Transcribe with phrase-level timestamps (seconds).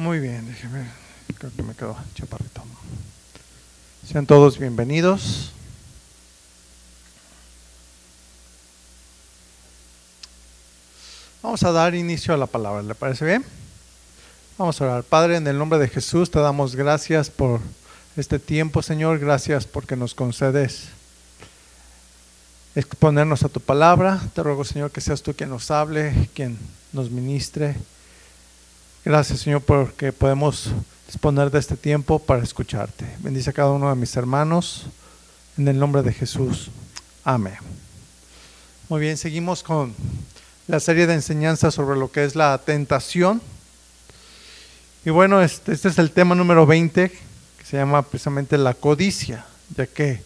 [0.00, 0.86] Muy bien, déjeme,
[1.36, 2.62] creo que me quedo chaparrito.
[4.10, 5.52] Sean todos bienvenidos.
[11.42, 13.44] Vamos a dar inicio a la palabra, ¿le parece bien?
[14.56, 15.02] Vamos a orar.
[15.02, 17.60] Padre, en el nombre de Jesús te damos gracias por
[18.16, 19.18] este tiempo, Señor.
[19.18, 20.88] Gracias porque nos concedes
[22.74, 24.18] exponernos a tu palabra.
[24.34, 26.56] Te ruego, Señor, que seas tú quien nos hable, quien
[26.94, 27.76] nos ministre.
[29.02, 30.68] Gracias, Señor, porque podemos
[31.06, 33.06] disponer de este tiempo para escucharte.
[33.20, 34.86] Bendice a cada uno de mis hermanos.
[35.56, 36.70] En el nombre de Jesús.
[37.24, 37.56] Amén.
[38.90, 39.94] Muy bien, seguimos con
[40.66, 43.40] la serie de enseñanzas sobre lo que es la tentación.
[45.06, 49.46] Y bueno, este, este es el tema número 20, que se llama precisamente la codicia,
[49.74, 50.22] ya que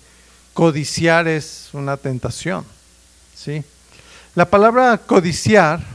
[0.52, 2.64] codiciar es una tentación.
[3.36, 3.62] ¿sí?
[4.34, 5.93] La palabra codiciar,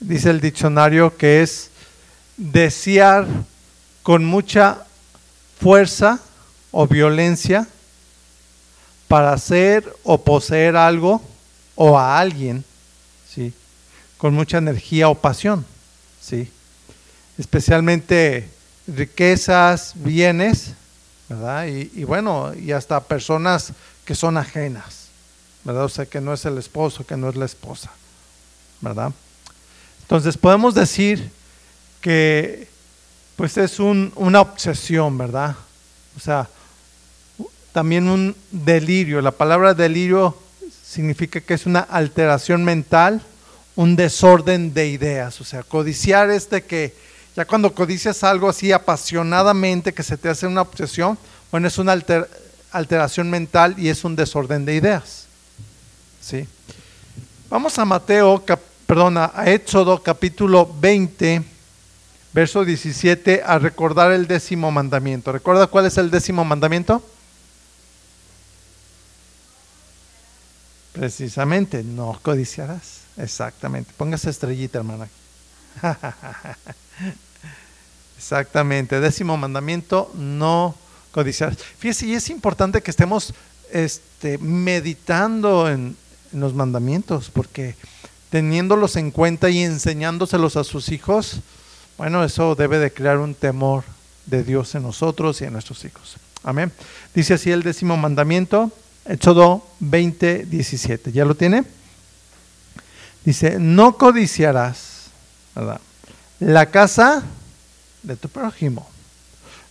[0.00, 1.70] dice el diccionario, que es
[2.36, 3.26] desear
[4.02, 4.84] con mucha
[5.60, 6.20] fuerza
[6.70, 7.66] o violencia
[9.08, 11.22] para hacer o poseer algo
[11.74, 12.64] o a alguien,
[13.28, 13.52] ¿sí?
[14.18, 15.64] con mucha energía o pasión.
[16.20, 16.50] ¿sí?
[17.38, 18.48] especialmente
[18.86, 20.72] riquezas, bienes,
[21.28, 21.66] ¿verdad?
[21.66, 23.72] Y, bueno, y hasta personas
[24.04, 25.08] que son ajenas,
[25.64, 25.84] ¿verdad?
[25.84, 27.90] O sea, que no es el esposo, que no es la esposa,
[28.80, 29.12] ¿verdad?
[30.06, 31.30] Entonces podemos decir
[32.00, 32.68] que
[33.34, 35.56] pues es una obsesión, ¿verdad?
[36.16, 36.48] O sea,
[37.72, 39.20] también un delirio.
[39.20, 40.38] La palabra delirio
[40.82, 43.20] significa que es una alteración mental,
[43.74, 45.40] un desorden de ideas.
[45.40, 46.94] O sea, codiciar este que
[47.34, 51.18] ya cuando codicias algo así apasionadamente que se te hace una obsesión,
[51.50, 52.00] bueno, es una
[52.70, 55.26] alteración mental y es un desorden de ideas.
[56.22, 56.46] ¿Sí?
[57.50, 58.42] Vamos a Mateo,
[58.86, 61.42] perdón, a Éxodo capítulo 20,
[62.32, 65.32] verso 17, a recordar el décimo mandamiento.
[65.32, 67.02] ¿Recuerda cuál es el décimo mandamiento?
[70.92, 73.00] Precisamente, no codiciarás.
[73.16, 73.92] Exactamente.
[73.96, 75.08] Póngase estrellita, hermana.
[78.16, 80.74] Exactamente, décimo mandamiento, no
[81.12, 81.54] codiciar.
[81.54, 83.34] Fíjese, y es importante que estemos
[83.70, 85.96] este, meditando en,
[86.32, 87.76] los mandamientos, porque
[88.30, 91.40] teniéndolos en cuenta y enseñándoselos a sus hijos,
[91.98, 93.84] bueno, eso debe de crear un temor
[94.26, 96.16] de Dios en nosotros y en nuestros hijos.
[96.42, 96.72] Amén.
[97.14, 98.70] Dice así el décimo mandamiento,
[99.04, 101.12] Éxodo 20, 17.
[101.12, 101.64] ¿Ya lo tiene?
[103.24, 105.10] Dice, no codiciarás
[106.38, 107.22] la casa
[108.02, 108.88] de tu prójimo.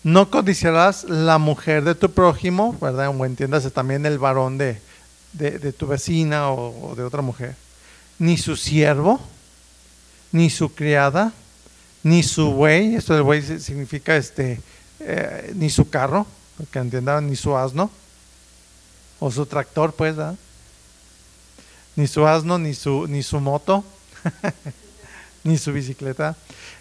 [0.04, 3.10] No codiciarás la mujer de tu prójimo, ¿verdad?
[3.10, 4.80] O entiéndase también el varón de,
[5.34, 7.56] de, tu vecina o, de otra mujer.
[8.20, 9.20] Ni su siervo,
[10.32, 11.34] ni su criada,
[12.04, 14.62] ni su buey, esto del buey significa este,
[15.00, 16.28] eh, ni su carro,
[16.72, 17.90] que entiendan, ni su asno,
[19.20, 20.16] o su tractor, pues.
[21.96, 23.84] Ni su asno, ni su, ni su moto,
[25.44, 26.36] ni su bicicleta,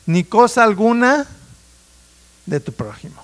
[0.06, 1.26] ni cosa alguna
[2.46, 3.22] de tu prójimo.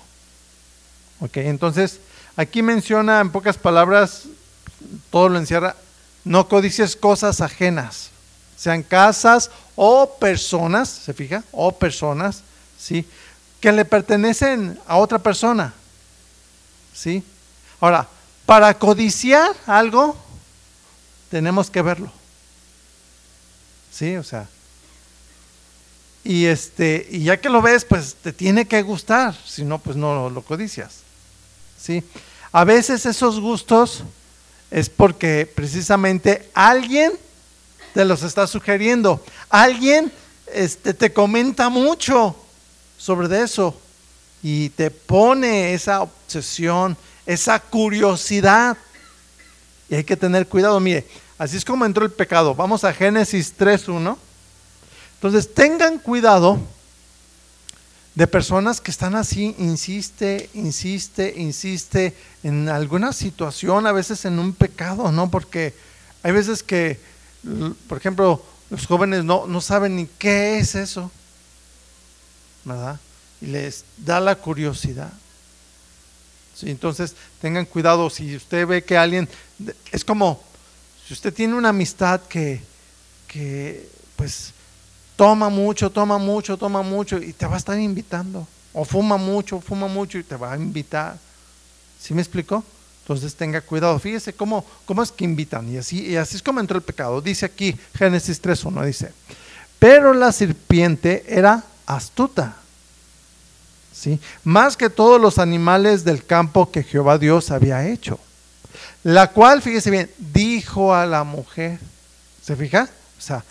[1.19, 1.99] Ok, entonces
[2.35, 4.23] aquí menciona en pocas palabras,
[5.11, 5.75] todo lo encierra,
[6.23, 8.09] no codices cosas ajenas,
[8.57, 11.43] sean casas o personas, ¿se fija?
[11.51, 12.43] O personas,
[12.79, 13.07] ¿sí?
[13.59, 15.73] Que le pertenecen a otra persona,
[16.93, 17.23] ¿sí?
[17.79, 18.07] Ahora,
[18.45, 20.15] para codiciar algo,
[21.29, 22.11] tenemos que verlo,
[23.91, 24.15] ¿sí?
[24.17, 24.47] O sea,
[26.23, 29.95] y, este, y ya que lo ves, pues te tiene que gustar, si no, pues
[29.95, 31.01] no lo codicias.
[31.81, 32.03] ¿sí?
[32.51, 34.03] A veces esos gustos
[34.71, 37.11] es porque precisamente alguien
[37.93, 40.11] te los está sugiriendo, alguien
[40.53, 42.35] este, te comenta mucho
[42.97, 43.79] sobre eso
[44.41, 46.95] y te pone esa obsesión,
[47.25, 48.77] esa curiosidad.
[49.89, 51.05] Y hay que tener cuidado, mire,
[51.37, 52.55] así es como entró el pecado.
[52.55, 54.17] Vamos a Génesis 3.1.
[55.15, 56.59] Entonces, tengan cuidado
[58.15, 62.13] de personas que están así, insiste, insiste, insiste
[62.43, 65.31] en alguna situación, a veces en un pecado, ¿no?
[65.31, 65.73] Porque
[66.23, 66.99] hay veces que,
[67.87, 71.09] por ejemplo, los jóvenes no, no saben ni qué es eso,
[72.65, 72.99] ¿verdad?
[73.39, 75.11] Y les da la curiosidad.
[76.61, 79.27] Entonces, tengan cuidado, si usted ve que alguien,
[79.91, 80.43] es como,
[81.07, 82.61] si usted tiene una amistad que,
[83.27, 84.53] que pues,
[85.15, 88.47] toma mucho, toma mucho, toma mucho y te va a estar invitando.
[88.73, 91.17] O fuma mucho, fuma mucho y te va a invitar.
[91.99, 92.63] ¿Sí me explicó?
[93.03, 93.99] Entonces tenga cuidado.
[93.99, 95.71] Fíjese cómo, cómo es que invitan.
[95.71, 97.21] Y así, y así es como entró el pecado.
[97.21, 99.11] Dice aquí Génesis 3.1, dice,
[99.79, 102.55] pero la serpiente era astuta
[104.01, 104.19] ¿sí?
[104.43, 108.19] Más que todos los animales del campo que Jehová Dios había hecho.
[109.03, 111.79] La cual, fíjese bien, dijo a la mujer,
[112.41, 112.89] ¿se fija?
[113.17, 113.43] O sea,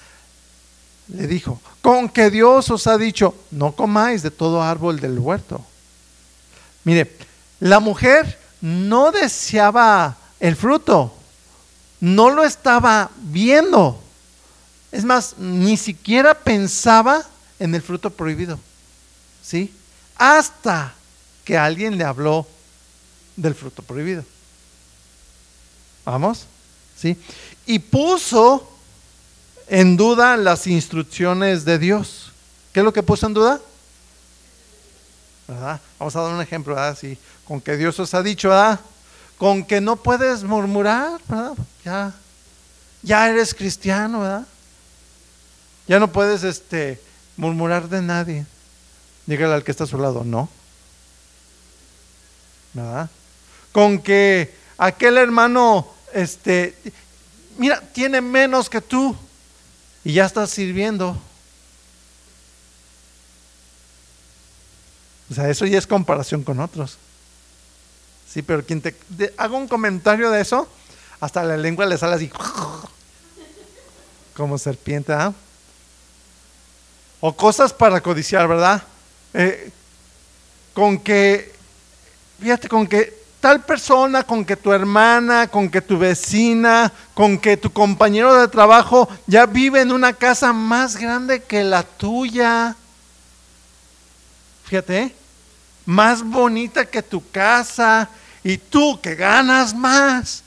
[1.13, 5.65] le dijo, con que Dios os ha dicho, no comáis de todo árbol del huerto.
[6.85, 7.17] Mire,
[7.59, 11.13] la mujer no deseaba el fruto,
[12.01, 14.01] no lo estaba viendo.
[14.93, 17.25] Es más, ni siquiera pensaba
[17.59, 18.59] en el fruto prohibido.
[19.43, 19.73] ¿Sí?
[20.17, 20.95] Hasta
[21.45, 22.47] que alguien le habló
[23.37, 24.25] del fruto prohibido.
[26.05, 26.47] ¿Vamos?
[26.97, 27.17] ¿Sí?
[27.67, 28.70] Y puso
[29.71, 32.33] en duda las instrucciones de Dios.
[32.73, 33.61] ¿Qué es lo que puso en duda?
[35.47, 35.81] ¿Verdad?
[35.99, 36.99] Vamos a dar un ejemplo, ¿verdad?
[37.47, 38.51] Con que Dios os ha dicho.
[39.39, 41.21] Con que no puedes murmurar.
[41.85, 42.13] Ya,
[43.03, 44.45] ya eres cristiano.
[45.87, 47.01] Ya no puedes este,
[47.37, 48.47] murmurar de nadie.
[49.25, 50.49] Dígale al que está a su lado, no.
[53.71, 56.77] Con que aquel hermano, este,
[57.57, 59.17] mira, tiene menos que tú
[60.05, 61.17] y ya estás sirviendo.
[65.31, 66.99] O sea, eso ya es comparación con otros.
[68.29, 68.95] Sí, pero quien te
[69.37, 70.69] haga un comentario de eso,
[71.21, 72.31] hasta la lengua le sale así,
[74.37, 75.33] como serpiente, ¿ah?
[77.21, 78.83] O cosas para codiciar, ¿verdad?
[79.35, 79.71] Eh,
[80.73, 81.53] con que,
[82.41, 87.57] fíjate, con que tal persona, con que tu hermana, con que tu vecina, con que
[87.57, 92.77] tu compañero de trabajo ya vive en una casa más grande que la tuya.
[94.65, 95.15] Fíjate,
[95.87, 98.09] más bonita que tu casa
[98.45, 100.43] y tú que ganas más.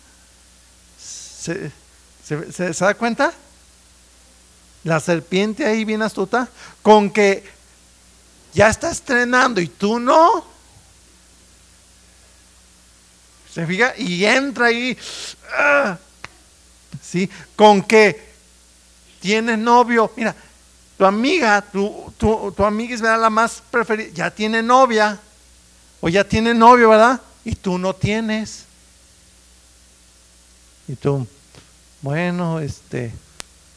[0.99, 1.71] ¿Se,
[2.23, 3.33] se da cuenta?
[4.83, 6.47] La serpiente ahí bien astuta,
[6.81, 7.43] con que
[8.53, 10.52] ya está estrenando y tú no.
[13.53, 13.93] ¿Se fija?
[13.97, 14.97] Y entra ahí,
[15.55, 15.97] ah,
[17.01, 17.29] ¿sí?
[17.55, 18.33] Con que
[19.19, 20.11] tiene novio.
[20.15, 20.35] Mira,
[20.97, 25.19] tu amiga, tu, tu, amiga es la más preferida, ya tiene novia.
[26.01, 27.21] O ya tiene novio, ¿verdad?
[27.45, 28.65] Y tú no tienes.
[30.87, 31.25] Y tú,
[32.01, 33.13] bueno, este,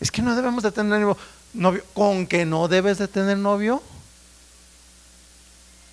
[0.01, 1.07] es que no debemos de tener
[1.53, 1.85] novio.
[1.93, 3.83] ¿Con que no debes de tener novio?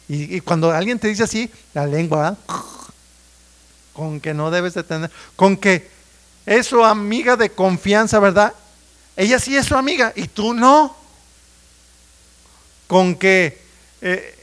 [0.08, 2.38] Y, cuando alguien te dice así, la lengua, ¿verdad?
[3.94, 5.90] Con que no debes de tener, con que
[6.46, 8.54] es su amiga de confianza, ¿verdad?
[9.16, 10.96] Ella sí es su amiga y tú no.
[12.88, 13.62] Con que
[14.02, 14.38] eh,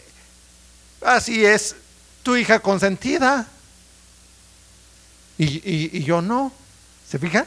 [1.02, 1.76] así es
[2.23, 3.47] tu hija consentida
[5.37, 6.52] y, y yo no.
[7.08, 7.44] ¿Se fija?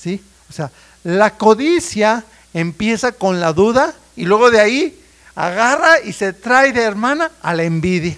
[0.00, 0.22] ¿Sí?
[0.48, 0.70] O sea,
[1.04, 2.24] la codicia
[2.54, 5.04] empieza con la duda y luego de ahí
[5.34, 8.16] agarra y se trae de hermana a la envidia.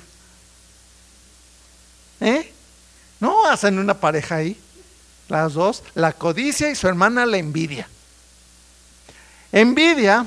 [2.21, 2.53] ¿Eh?
[3.53, 4.61] Hacen una pareja ahí.
[5.29, 7.89] Las dos, la codicia y su hermana la envidia.
[9.53, 10.27] Envidia,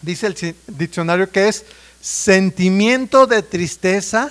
[0.00, 1.64] dice el diccionario, que es
[2.00, 4.30] sentimiento de tristeza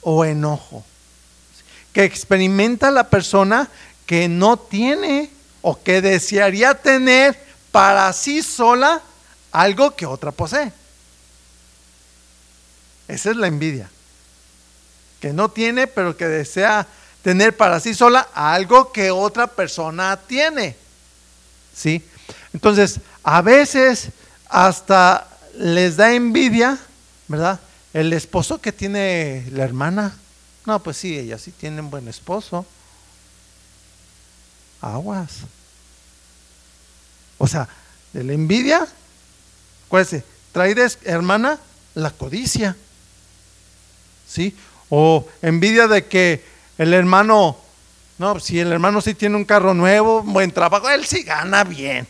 [0.00, 0.84] o enojo
[1.92, 3.68] que experimenta la persona
[4.06, 7.38] que no tiene o que desearía tener
[7.70, 9.00] para sí sola
[9.52, 10.72] algo que otra posee.
[13.08, 13.90] Esa es la envidia
[15.20, 16.86] que no tiene, pero que desea
[17.22, 20.76] tener para sí sola algo que otra persona tiene.
[21.74, 22.02] ¿Sí?
[22.52, 24.08] Entonces, a veces
[24.48, 26.78] hasta les da envidia,
[27.28, 27.60] ¿verdad?
[27.92, 30.16] El esposo que tiene la hermana.
[30.66, 32.66] No, pues sí, ella sí tiene un buen esposo.
[34.80, 35.30] Aguas.
[37.38, 37.68] O sea,
[38.12, 38.86] de la envidia,
[39.86, 41.58] acuérdense, trae de hermana
[41.94, 42.76] la codicia.
[44.28, 44.56] ¿Sí?
[44.88, 47.56] O envidia de que el hermano,
[48.18, 52.06] no, si el hermano sí tiene un carro nuevo, buen trabajo, él sí gana bien.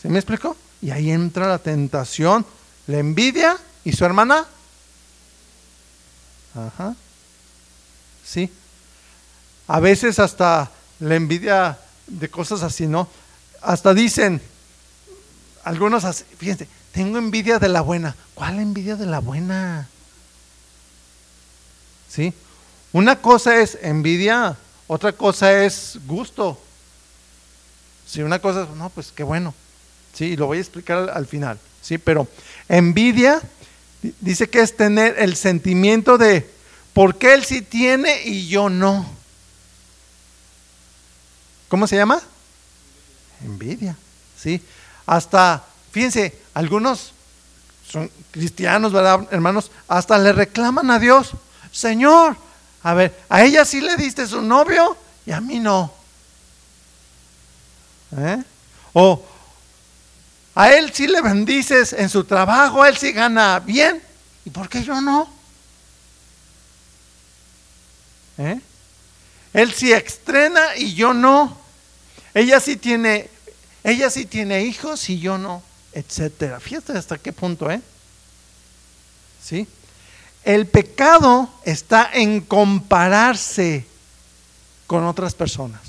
[0.00, 0.56] ¿Se me explicó?
[0.80, 2.44] Y ahí entra la tentación,
[2.86, 4.46] la envidia y su hermana.
[6.54, 6.94] Ajá.
[8.24, 8.50] Sí.
[9.68, 13.08] A veces hasta la envidia de cosas así, ¿no?
[13.60, 14.42] Hasta dicen,
[15.64, 16.04] algunos
[16.36, 18.16] fíjense, tengo envidia de la buena.
[18.34, 19.88] ¿Cuál envidia de la buena?
[22.12, 22.34] ¿Sí?
[22.92, 26.60] Una cosa es envidia, otra cosa es gusto.
[28.06, 29.54] Si una cosa es, no, pues qué bueno.
[30.12, 31.58] Sí, lo voy a explicar al, final.
[31.80, 32.28] Sí, pero
[32.68, 33.40] envidia
[34.20, 36.48] dice que es tener el sentimiento de
[36.92, 39.06] por qué él sí tiene y yo no.
[41.68, 42.20] ¿Cómo se llama?
[43.42, 43.96] Envidia.
[44.38, 44.60] Sí.
[45.06, 47.14] Hasta, fíjense, algunos
[47.88, 49.70] son cristianos, ¿verdad, hermanos?
[49.88, 51.32] Hasta le reclaman a Dios,
[51.72, 52.36] Señor,
[52.82, 55.92] a ver, a ella sí le diste su novio y a mí no.
[58.16, 58.42] ¿Eh?
[58.92, 59.24] O
[60.54, 64.02] a él sí le bendices en su trabajo, a él sí gana bien.
[64.44, 65.28] ¿Y por qué yo no?
[68.38, 68.60] ¿Eh?
[69.54, 71.56] Él sí estrena y yo no.
[72.34, 73.30] Ella sí tiene,
[73.84, 75.62] ella sí tiene hijos y yo no,
[75.92, 76.60] etcétera.
[76.60, 77.80] Fíjate hasta qué punto, ¿eh?
[79.42, 79.66] ¿Sí?
[80.44, 83.86] El pecado está en compararse
[84.86, 85.80] con otras personas.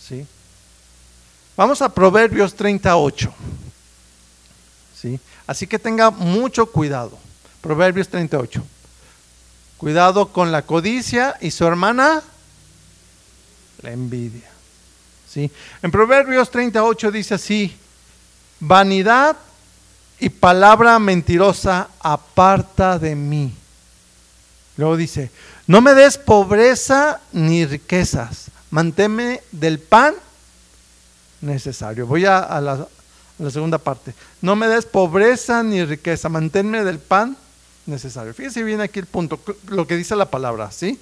[0.00, 0.24] ¿Sí?
[1.56, 3.32] Vamos a Proverbios 38.
[5.00, 5.18] ¿Sí?
[5.46, 7.18] Así que tenga mucho cuidado.
[7.60, 8.62] Proverbios 38.
[9.76, 12.22] Cuidado con la codicia y su hermana,
[13.82, 14.48] la envidia.
[15.28, 15.50] ¿Sí?
[15.82, 17.76] En Proverbios 38 dice así,
[18.60, 19.36] vanidad
[20.18, 23.54] y palabra mentirosa aparta de mí.
[24.76, 25.30] Luego dice,
[25.66, 30.14] no me des pobreza ni riquezas, manténme del pan
[31.40, 32.06] necesario.
[32.06, 32.86] Voy a, la,
[33.50, 34.14] segunda parte.
[34.40, 37.36] No me des pobreza ni riqueza, manténme del pan
[37.86, 38.34] necesario.
[38.34, 40.98] Fíjense bien aquí el punto, lo que dice la palabra, ¿sí?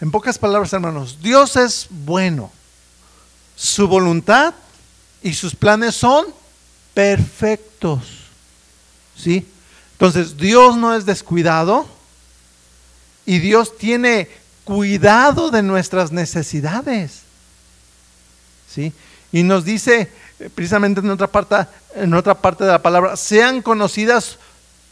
[0.00, 2.50] En pocas palabras, hermanos, Dios es bueno.
[3.54, 4.54] Su voluntad
[5.22, 6.26] y sus planes son
[6.94, 8.02] perfectos.
[9.16, 9.46] ¿Sí?
[9.92, 11.86] Entonces, Dios no es descuidado
[13.24, 14.28] y Dios tiene
[14.64, 17.20] cuidado de nuestras necesidades.
[18.68, 18.92] ¿Sí?
[19.30, 23.62] Y nos dice eh, precisamente en otra parte en otra parte de la palabra, sean
[23.62, 24.38] conocidas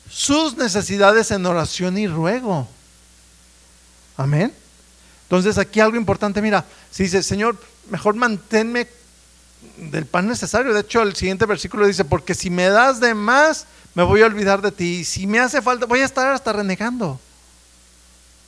[0.09, 2.69] sus necesidades en oración y ruego.
[4.17, 4.53] Amén.
[5.23, 7.57] Entonces aquí algo importante, mira, si dice, Señor,
[7.89, 8.89] mejor manténme
[9.77, 10.73] del pan necesario.
[10.73, 14.27] De hecho, el siguiente versículo dice, porque si me das de más, me voy a
[14.27, 15.01] olvidar de ti.
[15.01, 17.21] Y si me hace falta, voy a estar hasta renegando.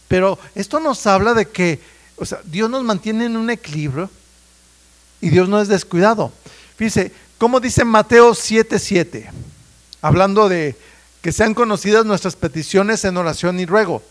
[0.08, 1.80] Pero esto nos habla de que,
[2.16, 4.10] o sea, Dios nos mantiene en un equilibrio
[5.20, 6.32] y Dios no es descuidado.
[6.76, 9.30] Fíjese, como dice Mateo 7:7,
[10.02, 10.76] hablando de
[11.22, 14.02] que sean conocidas nuestras peticiones en oración y ruego.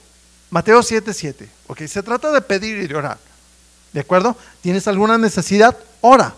[0.49, 1.47] Mateo 7:7.
[1.67, 3.19] Ok, se trata de pedir y de orar.
[3.93, 4.35] ¿De acuerdo?
[4.61, 5.77] ¿Tienes alguna necesidad?
[6.01, 6.33] Ora.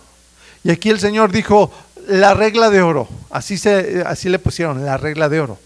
[0.64, 1.72] Y aquí el Señor dijo
[2.08, 3.08] la regla de oro.
[3.30, 5.60] Así, se, así le pusieron, la regla de oro.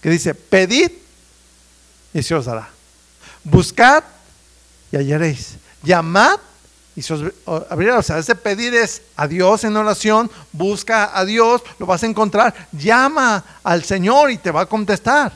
[0.00, 0.90] Que dice, pedid
[2.12, 2.68] y se os dará.
[3.44, 4.04] Buscad
[4.90, 5.56] y hallaréis.
[5.82, 6.38] Llamad
[6.94, 7.32] y se os
[7.70, 7.98] abrirá.
[7.98, 12.06] O sea, ese pedir es a Dios en oración, busca a Dios, lo vas a
[12.06, 12.68] encontrar.
[12.72, 15.32] Llama al Señor y te va a contestar.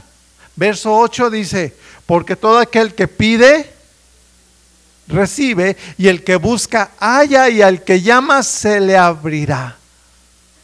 [0.54, 3.75] Verso 8 dice, porque todo aquel que pide,
[5.08, 9.76] recibe, y el que busca, halla, y al que llama, se le abrirá.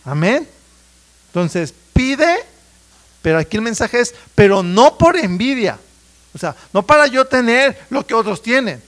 [0.05, 0.49] Amén.
[1.29, 2.45] Entonces, pide,
[3.23, 5.79] pero aquí el mensaje es, pero no por envidia.
[6.35, 8.83] O sea, no para yo tener lo que otros tienen.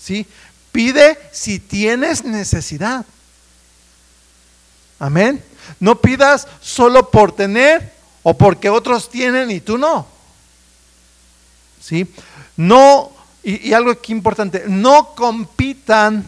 [0.00, 0.26] ¿Sí?
[0.72, 3.04] Pide si tienes necesidad.
[4.98, 5.42] Amén.
[5.80, 7.92] No pidas solo por tener
[8.22, 10.06] o porque otros tienen y tú no.
[11.80, 12.06] ¿Sí?
[12.56, 13.13] No,
[13.44, 16.24] y, algo aquí importante, no compitan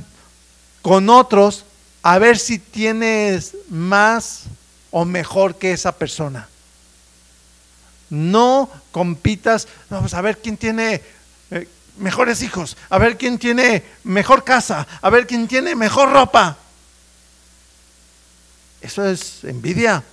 [0.82, 1.64] con otros
[2.02, 4.44] a ver si tienes más
[4.90, 6.48] o mejor que esa persona.
[8.10, 11.02] No compitas, vamos a ver quién tiene
[11.50, 11.68] eh,
[11.98, 16.56] mejores hijos, a ver quién tiene mejor casa, a ver quién tiene mejor ropa.
[18.80, 20.04] Eso es envidia.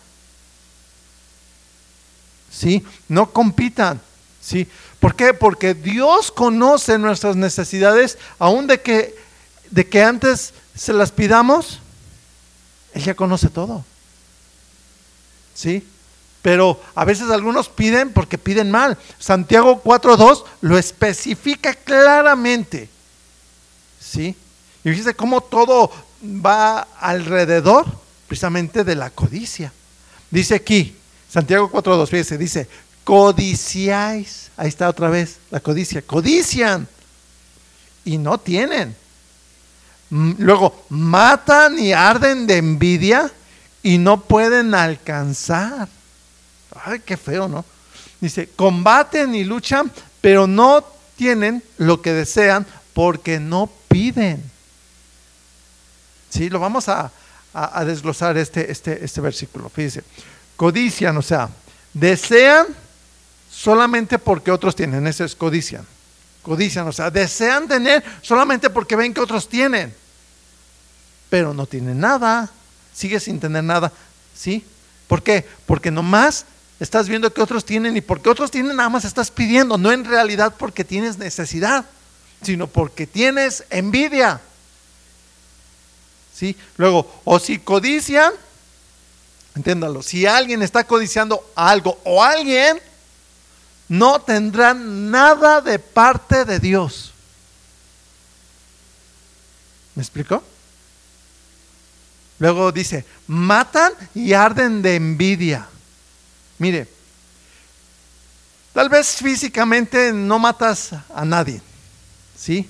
[2.53, 2.85] ¿sí?
[3.07, 3.99] No compitan,
[4.41, 4.67] ¿sí?
[5.03, 5.33] ¿Por qué?
[5.33, 9.13] Porque Dios conoce nuestras necesidades, aún de que,
[9.69, 11.81] de que antes se las pidamos,
[12.93, 13.83] Él ya conoce todo,
[15.53, 15.85] ¿sí?
[16.41, 18.97] Pero a veces algunos piden porque piden mal.
[19.19, 22.87] Santiago 4.2 lo especifica claramente,
[23.99, 24.37] ¿sí?
[24.85, 25.91] Y fíjese cómo todo
[26.23, 27.87] va alrededor
[28.29, 29.73] precisamente de la codicia.
[30.31, 30.95] Dice aquí,
[31.29, 32.69] Santiago 4.2, fíjese, dice,
[33.03, 34.51] codiciáis.
[34.57, 36.01] Ahí está otra vez la codicia.
[36.01, 36.87] Codician
[38.05, 38.95] y no tienen.
[40.09, 43.31] Luego, matan y arden de envidia
[43.81, 45.87] y no pueden alcanzar.
[46.85, 47.65] Ay, qué feo, ¿no?
[48.21, 49.91] Dice, combaten y luchan,
[50.21, 54.43] pero no tienen lo que desean porque no piden.
[56.29, 57.11] Sí, lo vamos a,
[57.85, 59.69] desglosar este, este, este versículo.
[59.69, 60.03] Fíjese,
[60.55, 61.49] Codician, o sea,
[61.93, 62.67] desean
[63.63, 65.07] solamente porque otros tienen.
[65.07, 65.85] Eso es codician.
[66.41, 69.93] Codician, o sea, desean tener solamente porque ven que otros tienen.
[71.29, 72.49] Pero no tienen nada.
[72.93, 73.93] Sigue sin tener nada.
[74.35, 74.65] ¿Sí?
[75.07, 75.47] ¿Por qué?
[75.65, 76.45] Porque nomás
[76.81, 80.03] estás viendo que otros tienen y porque otros tienen nada más estás pidiendo, no en
[80.03, 81.85] realidad porque tienes necesidad,
[82.41, 84.41] sino porque tienes envidia.
[86.35, 86.57] ¿Sí?
[86.75, 88.33] Luego, o si codician,
[89.55, 92.81] entiéndalo, si alguien está codiciando algo o alguien,
[93.89, 97.13] no tendrán nada de parte de Dios.
[99.95, 100.43] ¿Me explico?
[102.39, 105.67] Luego dice, matan y arden de envidia.
[106.57, 106.87] Mire,
[108.73, 111.61] tal vez físicamente no matas a nadie,
[112.35, 112.69] ¿sí?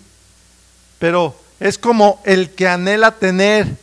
[1.00, 3.78] Pero es como el que anhela tener,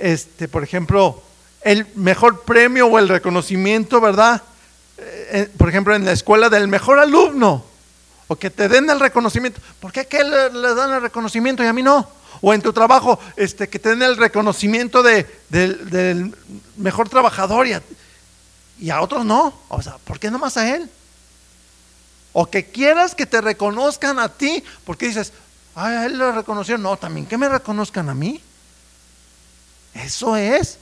[0.00, 1.22] este, por ejemplo,
[1.62, 4.42] el mejor premio o el reconocimiento, ¿verdad?
[4.98, 7.64] Eh, eh, por ejemplo, en la escuela del mejor alumno,
[8.26, 9.60] o que te den el reconocimiento.
[9.80, 12.18] ¿Por qué a aquel le dan el reconocimiento y a mí no?
[12.40, 16.34] o en tu trabajo, este, que te den el reconocimiento de, del
[16.76, 17.66] mejor trabajador
[18.78, 19.54] y a, otros no.
[19.68, 20.88] O sea, ¿por qué nomás a él?
[22.32, 25.32] O que quieras que te reconozcan a ti, porque dices,
[25.74, 28.40] ay, a él lo reconocieron, no, también que me reconozcan a mí.
[29.94, 30.78] Eso es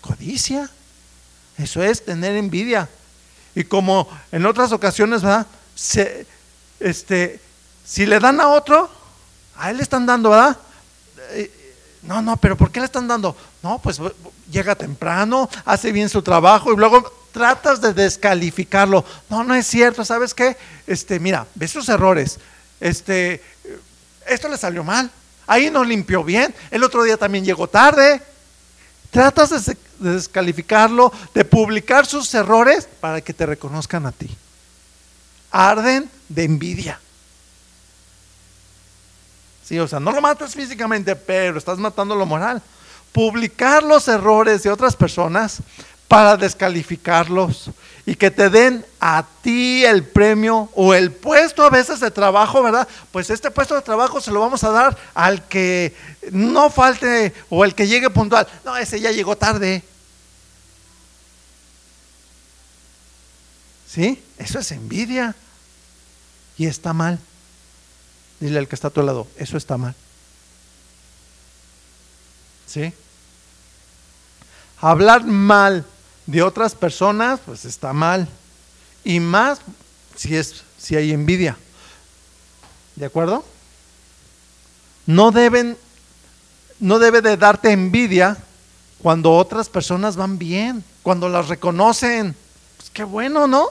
[0.00, 0.70] codicia,
[1.58, 2.88] eso es tener envidia.
[3.56, 5.46] Y como en otras ocasiones, ¿verdad?
[5.74, 6.26] Se,
[6.78, 7.40] este,
[7.86, 8.90] si le dan a otro,
[9.56, 10.58] a él le están dando, ¿verdad?
[11.30, 11.50] Eh,
[12.02, 13.34] no, no, pero ¿por qué le están dando?
[13.62, 13.98] No, pues
[14.50, 19.02] llega temprano, hace bien su trabajo y luego tratas de descalificarlo.
[19.30, 20.54] No, no es cierto, ¿sabes qué?
[20.86, 22.38] Este, mira, ves sus errores.
[22.78, 23.42] Este,
[24.26, 25.10] esto le salió mal.
[25.46, 26.54] Ahí no limpió bien.
[26.70, 28.20] El otro día también llegó tarde.
[29.16, 34.28] Tratas de descalificarlo, de publicar sus errores para que te reconozcan a ti.
[35.50, 37.00] Arden de envidia.
[39.64, 42.60] Sí, o sea, no lo matas físicamente, pero estás matando lo moral.
[43.10, 45.60] Publicar los errores de otras personas
[46.08, 47.70] para descalificarlos
[48.08, 52.62] y que te den a ti el premio o el puesto a veces de trabajo,
[52.62, 52.86] ¿verdad?
[53.10, 55.92] Pues este puesto de trabajo se lo vamos a dar al que
[56.30, 58.46] no falte o el que llegue puntual.
[58.64, 59.82] No, ese ya llegó tarde.
[63.88, 64.22] ¿Sí?
[64.38, 65.34] Eso es envidia
[66.56, 67.18] y está mal.
[68.38, 69.96] Dile al que está a tu lado, eso está mal.
[72.66, 72.92] ¿Sí?
[74.80, 75.84] Hablar mal
[76.26, 78.28] de otras personas, pues está mal.
[79.04, 79.60] Y más
[80.16, 81.56] si es si hay envidia.
[82.96, 83.44] ¿De acuerdo?
[85.06, 85.76] No deben
[86.78, 88.36] no debe de darte envidia
[89.02, 92.34] cuando otras personas van bien, cuando las reconocen.
[92.76, 93.70] Pues qué bueno, ¿no?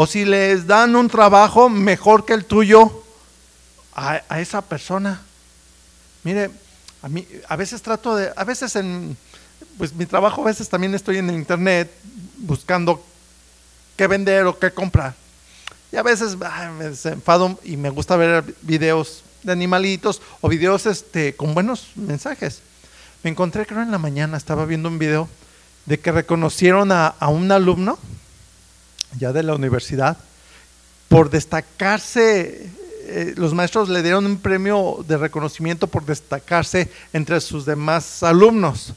[0.00, 3.02] o si les dan un trabajo mejor que el tuyo
[3.92, 5.20] a, esa persona.
[6.22, 6.52] Mire,
[7.02, 9.16] a mí a veces trato de, a veces en,
[9.76, 11.90] pues mi trabajo a veces también estoy en internet
[12.38, 13.02] buscando
[13.96, 15.14] qué vender o qué comprar.
[15.92, 21.34] Y a veces me enfado y me gusta ver videos de animalitos o videos este,
[21.34, 22.60] con buenos mensajes.
[23.22, 25.28] Me encontré, creo en la mañana, estaba viendo un video
[25.86, 27.98] de que reconocieron a, a un alumno
[29.16, 30.18] ya de la universidad,
[31.08, 32.70] por destacarse,
[33.06, 38.92] eh, los maestros le dieron un premio de reconocimiento por destacarse entre sus demás alumnos.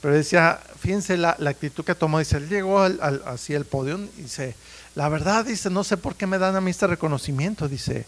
[0.00, 4.54] Pero decía, fíjense la, actitud que tomó, dice, él llegó al, al podio y dice,
[4.94, 8.06] la verdad, dice, no sé por qué me dan a mí este reconocimiento, dice,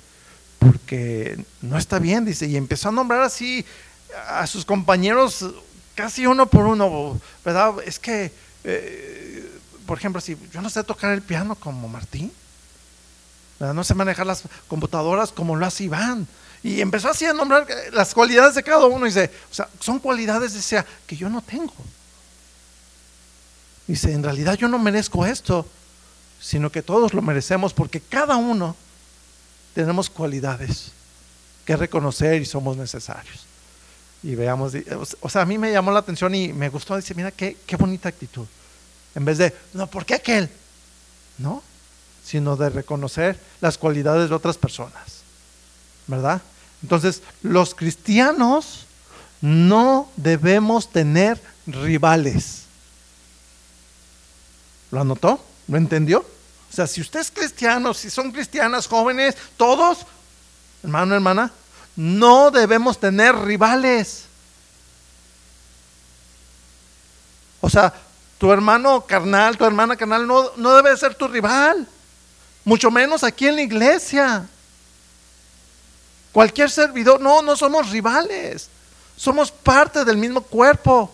[0.58, 3.64] porque no está bien, dice, y empezó a nombrar así
[4.28, 5.44] a sus compañeros
[5.94, 7.74] casi uno por uno, ¿verdad?
[7.84, 8.32] Es que
[8.64, 9.50] eh,
[9.86, 12.32] por ejemplo, si yo no sé tocar el piano como Martín,
[13.58, 16.26] no sé manejar las computadoras como lo hace Iván.
[16.62, 19.06] Y empezó así a nombrar las cualidades de cada uno.
[19.06, 21.74] Y dice, o sea, son cualidades, decía, que yo no tengo.
[23.86, 25.66] Dice, en realidad yo no merezco esto,
[26.40, 28.76] sino que todos lo merecemos porque cada uno
[29.74, 30.92] tenemos cualidades
[31.64, 33.46] que reconocer y somos necesarios.
[34.22, 34.72] Y veamos,
[35.20, 37.76] o sea, a mí me llamó la atención y me gustó, dice, mira qué, qué
[37.76, 38.46] bonita actitud.
[39.14, 40.48] En vez de, no, ¿por qué aquel?
[41.38, 41.62] No,
[42.24, 45.22] sino de reconocer las cualidades de otras personas.
[46.06, 46.40] ¿Verdad?
[46.82, 48.86] Entonces, los cristianos
[49.40, 52.62] no debemos tener rivales.
[54.90, 55.42] ¿Lo anotó?
[55.68, 56.20] ¿Lo entendió?
[56.20, 59.98] O sea, si usted es cristiano, si son cristianas jóvenes, todos,
[60.82, 61.52] hermano, hermana,
[61.96, 64.24] no debemos tener rivales.
[67.60, 67.92] O sea,
[68.38, 71.86] tu hermano carnal, tu hermana carnal no, no debe ser tu rival,
[72.64, 74.46] mucho menos aquí en la iglesia.
[76.32, 78.68] Cualquier servidor, no, no somos rivales,
[79.16, 81.12] somos parte del mismo cuerpo.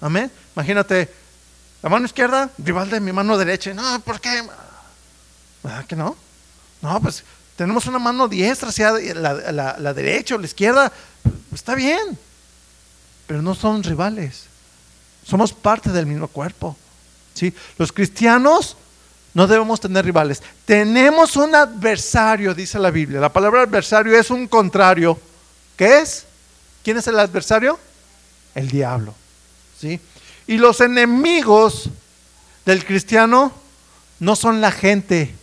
[0.00, 0.30] Amén.
[0.56, 1.12] Imagínate,
[1.82, 3.72] la mano izquierda, rival de mi mano derecha.
[3.72, 4.42] No, ¿por qué?
[5.62, 6.16] ¿Verdad que no?
[6.80, 7.22] No, pues
[7.56, 10.92] tenemos una mano diestra hacia la, la derecha o la izquierda.
[11.54, 12.18] Está bien,
[13.26, 14.44] pero no son rivales.
[15.24, 16.76] Somos parte del mismo cuerpo.
[17.34, 17.54] ¿sí?
[17.78, 18.76] Los cristianos
[19.34, 20.42] no debemos tener rivales.
[20.64, 23.20] Tenemos un adversario, dice la Biblia.
[23.20, 25.18] La palabra adversario es un contrario.
[25.76, 26.26] ¿Qué es?
[26.84, 27.78] ¿Quién es el adversario?
[28.54, 29.14] El diablo.
[29.78, 30.00] ¿sí?
[30.46, 31.88] Y los enemigos
[32.66, 33.52] del cristiano
[34.20, 35.34] no son la gente.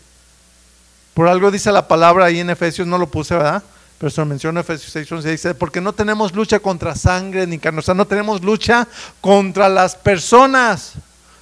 [1.14, 3.64] Por algo dice la palabra ahí en Efesios, no lo puse, ¿verdad?
[3.98, 7.80] Pero se menciona Efesios 6, 11, dice, porque no tenemos lucha contra sangre ni carne,
[7.80, 8.88] o sea, no tenemos lucha
[9.20, 10.94] contra las personas,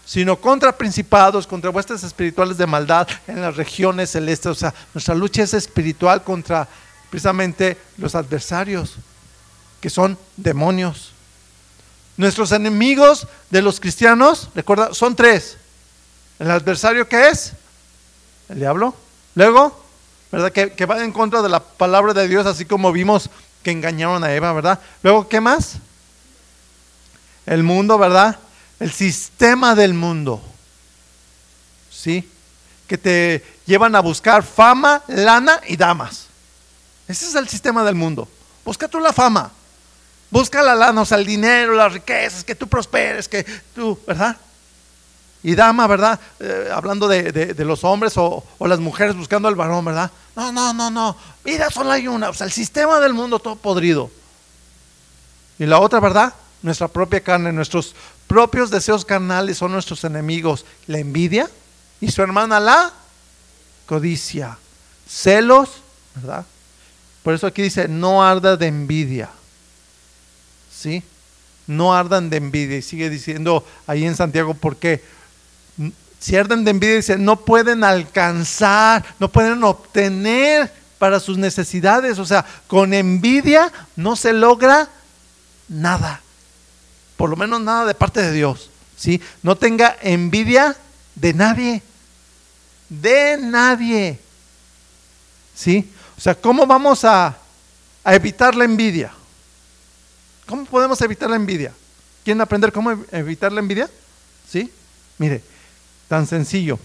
[0.08, 4.48] sino contra principados, contra vuestras espirituales de maldad en las regiones celestes.
[4.48, 6.66] O sea, nuestra lucha es espiritual contra
[7.10, 8.96] precisamente los adversarios,
[9.82, 11.12] que son demonios.
[12.16, 15.58] Nuestros enemigos de los cristianos, recuerda, son tres.
[16.40, 17.52] El adversario que es
[18.48, 18.96] el diablo.
[19.36, 19.78] Luego,
[20.32, 20.54] ¿verdad?
[20.54, 23.30] Que, que, va en contra de la palabra de Dios, así como vimos
[23.62, 24.80] que engañaron a Eva, ¿verdad?
[25.04, 25.80] Luego, ¿qué más?
[27.46, 28.40] El mundo, ¿verdad?
[28.80, 30.42] El sistema del mundo.
[31.92, 32.30] ¿Sí?
[32.88, 36.28] Que te llevan a buscar fama, lana y damas.
[37.08, 38.28] Ese es el sistema del mundo.
[38.64, 39.52] Busca tú la fama.
[40.30, 44.36] Busca la lana, o sea, el dinero, las riquezas, que tú prosperes, que tú, ¿verdad?
[45.42, 46.20] Y dama, ¿verdad?
[46.40, 50.12] Eh, hablando de, los hombres o, las mujeres buscando al varón, ¿verdad?
[50.36, 51.16] No, no, no, no.
[51.46, 52.30] Mira, solo hay una.
[52.30, 54.12] O sea, el sistema del mundo todo podrido.
[55.58, 56.34] Y la otra, ¿verdad?
[56.62, 57.96] Nuestra propia carne, nuestros
[58.28, 60.66] propios deseos carnales son nuestros enemigos.
[60.86, 61.50] La envidia
[62.00, 62.94] y su hermana la
[63.86, 64.58] codicia.
[65.08, 65.70] Celos,
[66.16, 66.46] ¿verdad?
[67.24, 69.30] Por eso aquí dice, no arda de envidia.
[70.72, 71.04] ¿Sí?
[71.66, 72.78] No ardan de envidia.
[72.78, 75.04] Y sigue diciendo ahí en Santiago, ¿por qué?
[76.20, 82.20] Si arden de envidia, dice, no pueden alcanzar, no pueden obtener para sus necesidades.
[82.20, 84.90] O sea, con envidia no se logra
[85.68, 86.22] nada.
[87.18, 88.70] Por lo menos nada de parte de Dios.
[88.96, 89.22] ¿sí?
[89.44, 90.76] No tenga envidia
[91.16, 91.84] de nadie.
[92.90, 94.20] De nadie.
[95.56, 95.92] ¿Sí?
[96.18, 97.38] O sea, ¿cómo vamos a,
[98.04, 99.12] a evitar la envidia?
[100.48, 101.74] ¿Cómo podemos evitar la envidia?
[102.24, 103.90] ¿Quieren aprender cómo evitar la envidia?
[104.50, 104.72] ¿Sí?
[105.18, 105.42] Mire,
[106.08, 106.80] tan sencillo.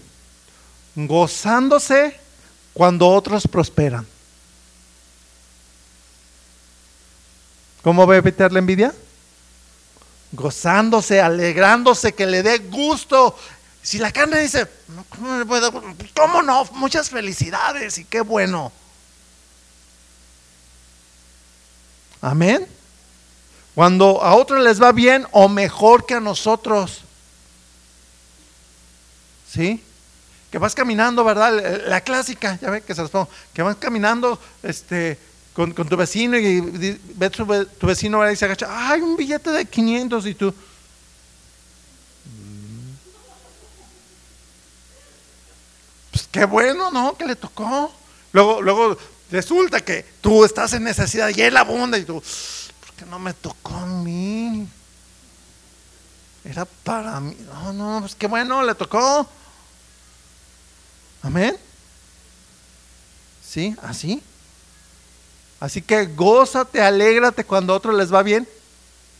[0.95, 2.19] Gozándose
[2.73, 4.05] cuando otros prosperan.
[7.81, 8.93] ¿Cómo va a evitar la envidia?
[10.33, 13.37] Gozándose, alegrándose, que le dé gusto.
[13.81, 14.67] Si la carne dice,
[16.15, 16.65] ¿cómo no?
[16.73, 18.71] Muchas felicidades y qué bueno.
[22.21, 22.67] Amén.
[23.75, 27.01] Cuando a otros les va bien o mejor que a nosotros.
[29.51, 29.83] ¿Sí?
[30.51, 31.85] Que vas caminando, ¿verdad?
[31.87, 33.29] La clásica, ya ve que se los pongo.
[33.53, 35.19] Que vas caminando este,
[35.53, 36.59] con, tu vecino y
[37.15, 38.67] ve tu, tu vecino y se agacha.
[38.69, 40.25] ¡Ay, un billete de 500!
[40.25, 40.49] Y tú.
[42.25, 42.95] Mm".
[46.11, 47.15] Pues qué bueno, ¿no?
[47.17, 47.93] Que le tocó.
[48.31, 48.97] Luego, luego
[49.31, 52.21] resulta que tú estás en necesidad y él abunda y tú
[53.05, 54.67] no me tocó a mí.
[56.43, 57.35] Era para mí.
[57.45, 59.27] No, no, pues qué bueno, le tocó.
[61.21, 61.57] Amén.
[63.45, 63.75] ¿Sí?
[63.81, 64.21] ¿Así?
[65.63, 68.45] Así que gózate, alégrate cuando a otros les va bien.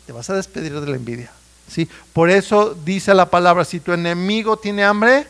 [0.05, 1.31] Te vas a despedir de la envidia.
[1.69, 1.87] ¿Sí?
[2.11, 5.25] Por eso dice la palabra, si tu enemigo tiene hambre,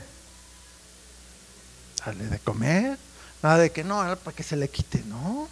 [2.04, 2.98] dale de comer.
[3.44, 5.48] Nada de que no, para que se le quite, no.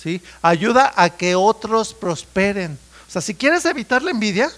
[0.00, 0.22] ¿sí?
[0.42, 2.78] Ayuda a que otros prosperen.
[3.08, 4.48] O sea, si quieres evitar la envidia,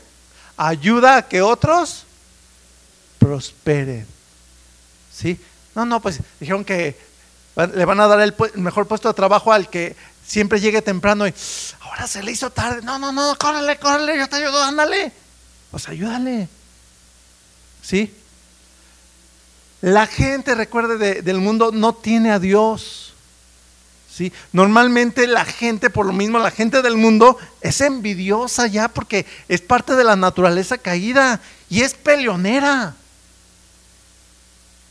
[0.58, 2.04] ayuda a que otros
[3.18, 4.06] prosperen.
[5.10, 5.40] ¿Sí?
[5.74, 7.08] No, no, pues dijeron que
[7.56, 11.34] le van a dar el, mejor puesto de trabajo al que siempre llegue temprano y
[11.80, 12.82] ahora se le hizo tarde.
[12.82, 15.12] No, no, no, córrele, córrele, yo te ayudo, ándale.
[15.70, 16.48] Pues ayúdale.
[17.82, 18.14] ¿Sí?
[19.80, 23.10] La gente, recuerde, del mundo no tiene a Dios.
[24.52, 29.60] Normalmente la gente, por lo mismo, la gente del mundo es envidiosa ya porque es
[29.60, 32.94] parte de la naturaleza caída y es peleonera.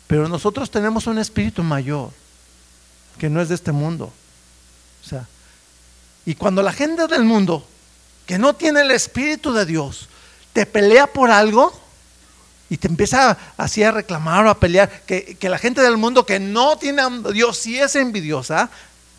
[0.08, 2.12] Pero nosotros tenemos un espíritu mayor
[3.20, 4.12] que no es de este mundo.
[5.04, 5.28] O sea,
[6.26, 7.68] y cuando la gente del mundo
[8.26, 10.08] que no tiene el espíritu de Dios
[10.54, 11.74] te pelea por algo
[12.70, 16.26] y te empieza así a reclamar o a pelear, que, que la gente del mundo
[16.26, 18.70] que no tiene a Dios sí es envidiosa,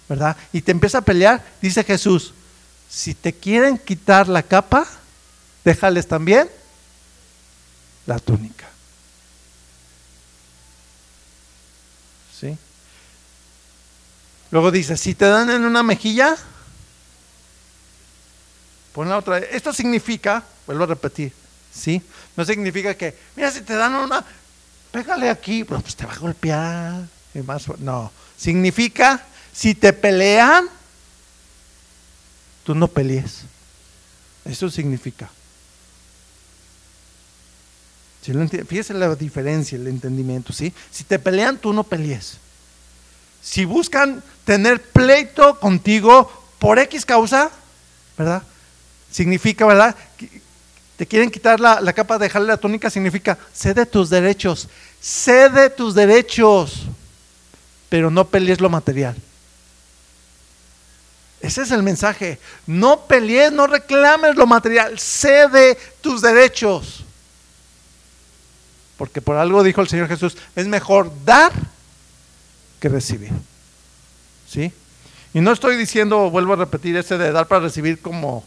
[0.09, 0.37] ¿verdad?
[0.53, 2.33] Y te empieza a pelear, dice Jesús,
[2.89, 4.87] si te quieren quitar la capa,
[5.65, 6.49] déjales también
[8.07, 8.69] la túnica.
[12.39, 12.57] ¿Sí?
[14.51, 16.37] Luego dice, si te dan en una mejilla,
[18.93, 19.39] pon la otra.
[19.39, 21.33] Esto significa, vuelvo a repetir,
[21.73, 22.03] ¿sí?
[22.37, 24.25] No significa que, mira, si te dan una,
[24.91, 27.07] pégale aquí, pues te va a golpear.
[27.33, 30.69] Y más, no, significa, si te pelean,
[32.65, 33.43] tú no pelees.
[34.45, 35.31] Eso significa.
[38.67, 40.75] Fíjese la diferencia, el entendimiento, ¿sí?
[40.91, 42.39] Si te pelean, tú no pelees.
[43.43, 47.51] Si buscan tener pleito contigo por X causa,
[48.17, 48.43] ¿verdad?
[49.11, 49.97] Significa, ¿verdad?
[50.97, 54.69] Te quieren quitar la, la capa, dejarle la túnica, significa cede tus derechos,
[55.01, 56.83] cede tus derechos,
[57.89, 59.17] pero no pelees lo material.
[61.41, 62.39] Ese es el mensaje.
[62.67, 67.05] No pelees, no reclames lo material, cede tus derechos.
[68.99, 71.53] Porque por algo dijo el Señor Jesús, es mejor dar
[72.81, 73.31] que recibir.
[74.49, 74.73] ¿Sí?
[75.33, 78.43] Y no estoy diciendo, vuelvo a repetir, ese de dar para recibir como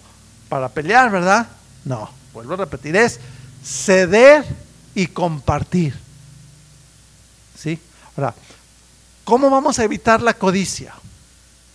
[0.50, 1.48] para pelear, ¿verdad?
[1.86, 3.20] No, vuelvo a repetir, es
[3.64, 4.44] ceder
[4.94, 5.96] y compartir.
[7.58, 7.80] ¿Sí?
[8.18, 8.36] Ahora,
[9.24, 10.94] ¿cómo vamos a evitar la codicia?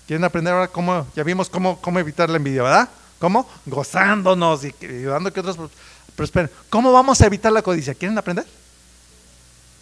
[0.07, 1.07] ¿Quieren aprender ahora cómo?
[1.17, 2.89] Ya vimos cómo, cómo evitar la envidia, ¿verdad?
[3.19, 3.49] ¿Cómo?
[3.67, 5.57] Gozándonos y ayudando que otros
[6.15, 6.51] prosperen.
[6.71, 7.95] ¿Cómo vamos a evitar la codicia?
[7.95, 8.47] ¿Quieren aprender?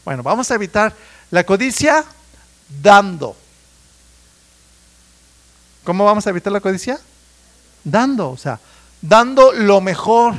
[0.04, 0.94] Bueno, vamos a evitar
[1.30, 2.04] la codicia
[2.68, 3.36] dando.
[5.84, 6.98] ¿Cómo vamos a evitar la codicia?
[7.84, 8.58] Dando, o sea,
[9.00, 10.34] dando lo mejor.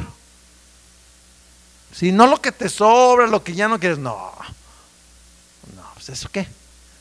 [1.94, 4.32] Si no lo que te sobra, lo que ya no quieres, no.
[5.76, 6.48] No, pues eso qué.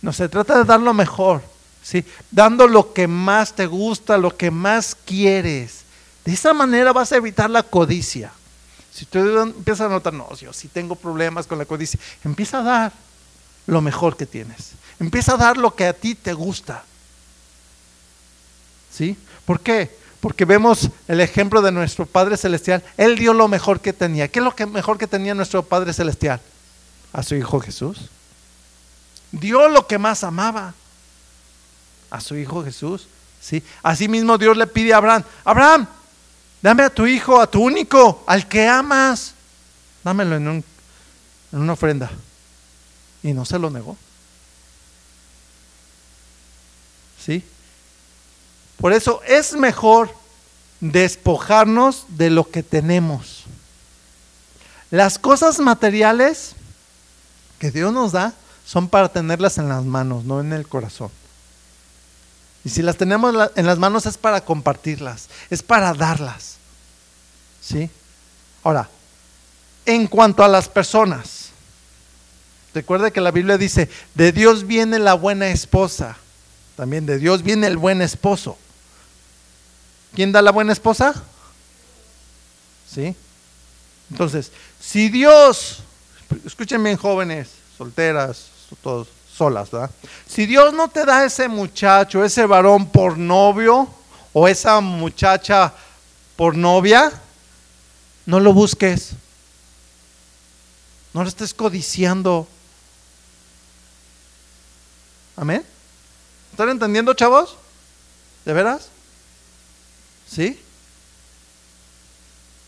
[0.01, 1.43] No se trata de dar lo mejor,
[1.83, 2.05] ¿sí?
[2.31, 5.81] Dando lo que más te gusta, lo que más quieres.
[6.25, 8.33] De esa manera vas a evitar la codicia.
[8.93, 12.63] Si tú empiezas a notar, no, yo sí tengo problemas con la codicia, empieza a
[12.63, 12.93] dar
[13.67, 14.73] lo mejor que tienes.
[14.99, 16.85] Empieza a dar lo que a ti te gusta.
[18.93, 19.17] ¿Sí?
[19.45, 19.97] ¿Por qué?
[20.21, 22.83] Porque vemos el ejemplo de nuestro Padre Celestial.
[22.97, 24.29] Él dio lo mejor que tenía.
[24.29, 26.41] ¿Qué es lo que mejor que tenía nuestro Padre Celestial?
[27.13, 28.11] A su Hijo Jesús.
[29.33, 30.75] Dio lo que más amaba.
[32.11, 33.09] A su Hijo Jesús.
[33.41, 33.63] ¿Sí?
[33.83, 35.87] Asimismo Dios le pide a Abraham, Abraham,
[36.67, 39.35] Dame a tu hijo, a tu único, al que amas.
[40.03, 40.65] Dámelo en, en
[41.53, 42.11] una ofrenda.
[43.23, 43.97] Y no se lo negó.
[47.27, 47.43] ¿Sí?
[48.79, 50.15] Por eso es mejor
[50.81, 53.45] despojarnos de lo que tenemos.
[54.93, 56.55] Las cosas materiales
[57.59, 58.33] que Dios nos da
[58.65, 61.11] son para tenerlas en las manos, no en el corazón.
[62.65, 66.57] Y si las tenemos en las manos es para compartirlas, es para darlas.
[67.61, 67.91] ¿Sí?
[68.63, 68.89] Ahora,
[69.85, 71.51] en cuanto a las personas,
[72.75, 76.17] recuerde que la Biblia dice, de Dios viene la buena esposa,
[76.77, 78.59] también de Dios viene el buen esposo.
[80.15, 81.15] ¿Quién da la buena esposa?
[82.93, 83.15] ¿Sí?
[84.11, 85.79] Entonces, si Dios,
[86.45, 88.47] escuchen bien jóvenes, solteras,
[88.83, 89.91] todos solas, ¿verdad?
[90.27, 93.89] Si Dios no te da ese muchacho, ese varón por novio
[94.33, 95.73] o esa muchacha
[96.37, 97.13] por novia,
[98.25, 99.13] no lo busques.
[101.13, 102.47] No lo estés codiciando.
[105.37, 105.65] Amén.
[106.57, 107.55] ¿Están entendiendo, chavos?
[108.47, 108.89] ¿De veras?
[110.27, 110.59] ¿Sí?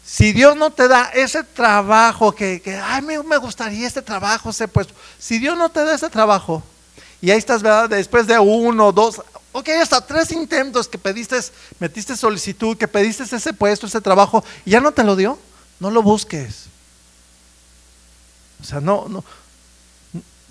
[0.04, 4.50] Si Dios no te da ese trabajo que, que ay, me, me gustaría este trabajo,
[4.50, 4.92] ese puesto.
[5.18, 6.62] Si Dios no te da ese trabajo,
[7.22, 7.88] y ahí estás, ¿verdad?
[7.88, 9.22] Después de uno, dos,
[9.52, 11.40] ok, hasta tres intentos que pediste,
[11.78, 15.38] metiste solicitud, que pediste ese puesto, ese trabajo, y ya no te lo dio.
[15.80, 16.66] No lo busques.
[18.60, 19.24] O sea, no, no,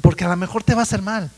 [0.01, 1.29] porque a lo mejor te va a hacer mal.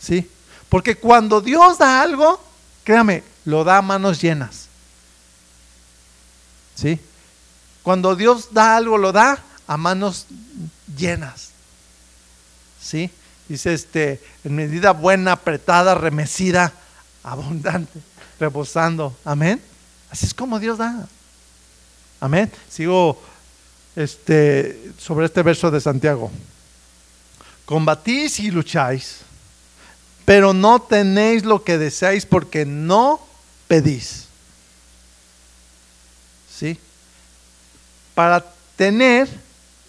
[0.00, 0.28] ¿Sí?
[0.68, 2.42] Porque cuando Dios da algo,
[2.84, 4.66] créame, lo da a manos llenas.
[6.74, 7.00] ¿Sí?
[7.82, 10.26] Cuando Dios da algo, lo da a manos
[10.96, 11.50] llenas.
[12.80, 13.10] ¿Sí?
[13.48, 16.72] Dice este, en medida buena, apretada, remecida,
[17.22, 18.00] abundante,
[18.40, 19.16] rebosando.
[19.24, 19.62] Amén.
[20.10, 21.08] Así es como Dios da.
[22.20, 22.50] Amén.
[22.68, 23.22] Sigo
[23.94, 26.30] este, sobre este verso de Santiago.
[27.64, 29.18] Combatís y lucháis,
[30.26, 33.24] pero no tenéis lo que deseáis porque no
[33.68, 34.24] pedís.
[36.52, 36.78] ¿Sí?
[38.14, 39.28] Para tener,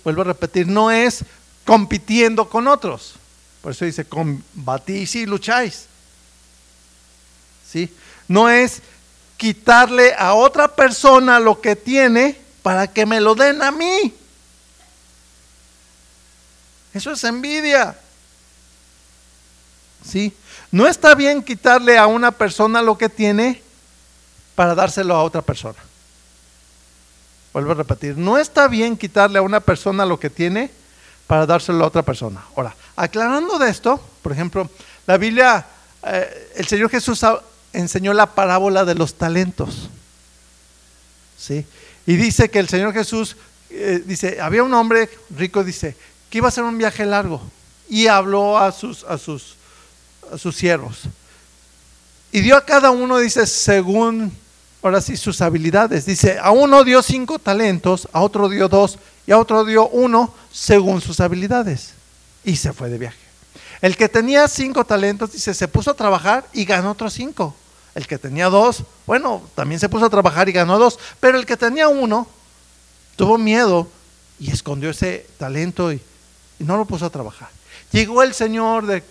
[0.04, 1.26] vuelvo a repetir, no es
[1.65, 3.15] compitiendo con otros.
[3.63, 5.88] Por eso dice, combatís y lucháis.
[7.69, 7.91] ¿Sí?
[8.28, 8.84] No es
[9.38, 14.13] quitarle a otra persona lo que tiene para que me lo den a mí.
[16.93, 17.97] Eso es envidia.
[20.07, 20.33] ¿Sí?
[20.71, 23.61] No está bien quitarle a una persona lo que tiene
[24.55, 25.77] para dárselo a otra persona.
[27.53, 30.71] Vuelvo a repetir, no está bien quitarle a una persona lo que tiene
[31.25, 32.43] para dárselo a otra persona.
[32.55, 34.69] Ahora, aclarando de esto, por ejemplo,
[35.05, 35.65] la Biblia,
[36.03, 37.25] eh, el Señor Jesús
[37.73, 39.89] enseñó la parábola de los talentos.
[41.37, 41.65] ¿Sí?
[42.05, 43.35] Y dice que el Señor Jesús,
[43.69, 45.95] eh, dice, había un hombre rico, dice,
[46.29, 47.41] que iba a hacer un viaje largo.
[47.89, 49.56] Y habló a sus, a sus,
[50.33, 51.01] a sus siervos.
[52.31, 54.31] Y dio a cada uno, dice, según,
[54.81, 56.05] ahora sí, sus habilidades.
[56.05, 60.33] Dice, a uno dio cinco talentos, a otro dio dos y a otro dio uno
[60.51, 61.93] según sus habilidades.
[62.43, 63.17] Y se fue de viaje.
[63.81, 67.55] El que tenía cinco talentos, dice, se puso a trabajar y ganó otros cinco.
[67.93, 70.99] El que tenía dos, bueno, también se puso a trabajar y ganó dos.
[71.19, 72.27] Pero el que tenía uno,
[73.15, 73.87] tuvo miedo
[74.39, 76.01] y escondió ese talento y,
[76.59, 77.49] no lo puso a trabajar.
[77.91, 79.03] Llegó el Señor de,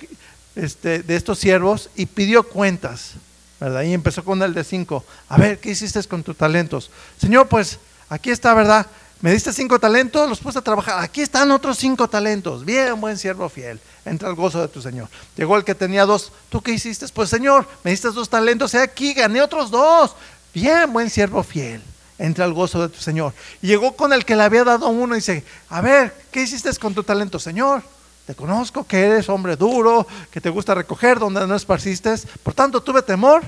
[0.56, 3.12] este, de estos siervos y pidió cuentas,
[3.60, 3.82] ¿verdad?
[3.82, 5.04] Y empezó con el de cinco.
[5.28, 6.90] A ver, ¿qué hiciste con tus talentos?
[7.20, 8.86] Señor, pues aquí está, ¿verdad?
[9.20, 11.02] Me diste cinco talentos, los puse a trabajar.
[11.02, 12.64] Aquí están otros cinco talentos.
[12.64, 13.80] Bien, buen siervo fiel.
[14.04, 15.08] Entra al gozo de tu Señor.
[15.36, 16.32] Llegó el que tenía dos.
[16.50, 17.06] ¿Tú qué hiciste?
[17.08, 18.74] Pues Señor, me diste dos talentos.
[18.74, 20.14] He aquí, gané otros dos.
[20.52, 21.82] Bien, buen siervo fiel.
[22.18, 23.32] Entra al gozo de tu Señor.
[23.62, 26.94] Llegó con el que le había dado uno y dice, a ver, ¿qué hiciste con
[26.94, 27.38] tu talento?
[27.38, 27.82] Señor,
[28.26, 32.14] te conozco que eres hombre duro, que te gusta recoger donde no esparciste.
[32.42, 33.42] Por tanto, tuve temor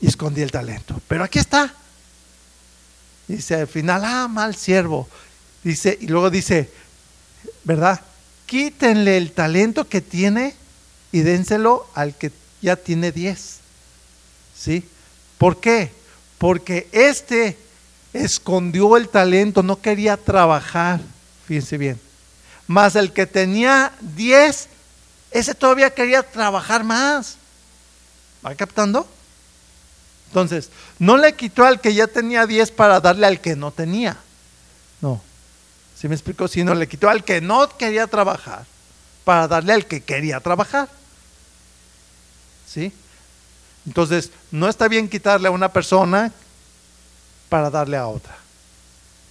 [0.00, 1.00] y escondí el talento.
[1.06, 1.74] Pero aquí está
[3.26, 5.08] Dice al final, ah, mal siervo.
[5.62, 6.70] Dice, y luego dice,
[7.64, 8.00] ¿verdad?
[8.46, 10.54] Quítenle el talento que tiene
[11.10, 13.58] y dénselo al que ya tiene diez.
[14.56, 14.86] ¿Sí?
[15.38, 15.90] ¿Por qué?
[16.38, 17.56] Porque este
[18.12, 21.00] escondió el talento, no quería trabajar.
[21.46, 21.98] Fíjense bien.
[22.66, 24.68] Más el que tenía diez,
[25.30, 27.36] ese todavía quería trabajar más.
[28.44, 29.06] ¿Va captando?
[30.28, 34.16] Entonces, no le quitó al que ya tenía 10 para darle al que no tenía.
[35.00, 35.22] No.
[35.96, 36.48] ¿Sí me explico?
[36.48, 38.64] Sino le quitó al que no quería trabajar
[39.24, 40.88] para darle al que quería trabajar.
[42.66, 42.92] ¿Sí?
[43.86, 46.32] Entonces, no está bien quitarle a una persona
[47.48, 48.36] para darle a otra.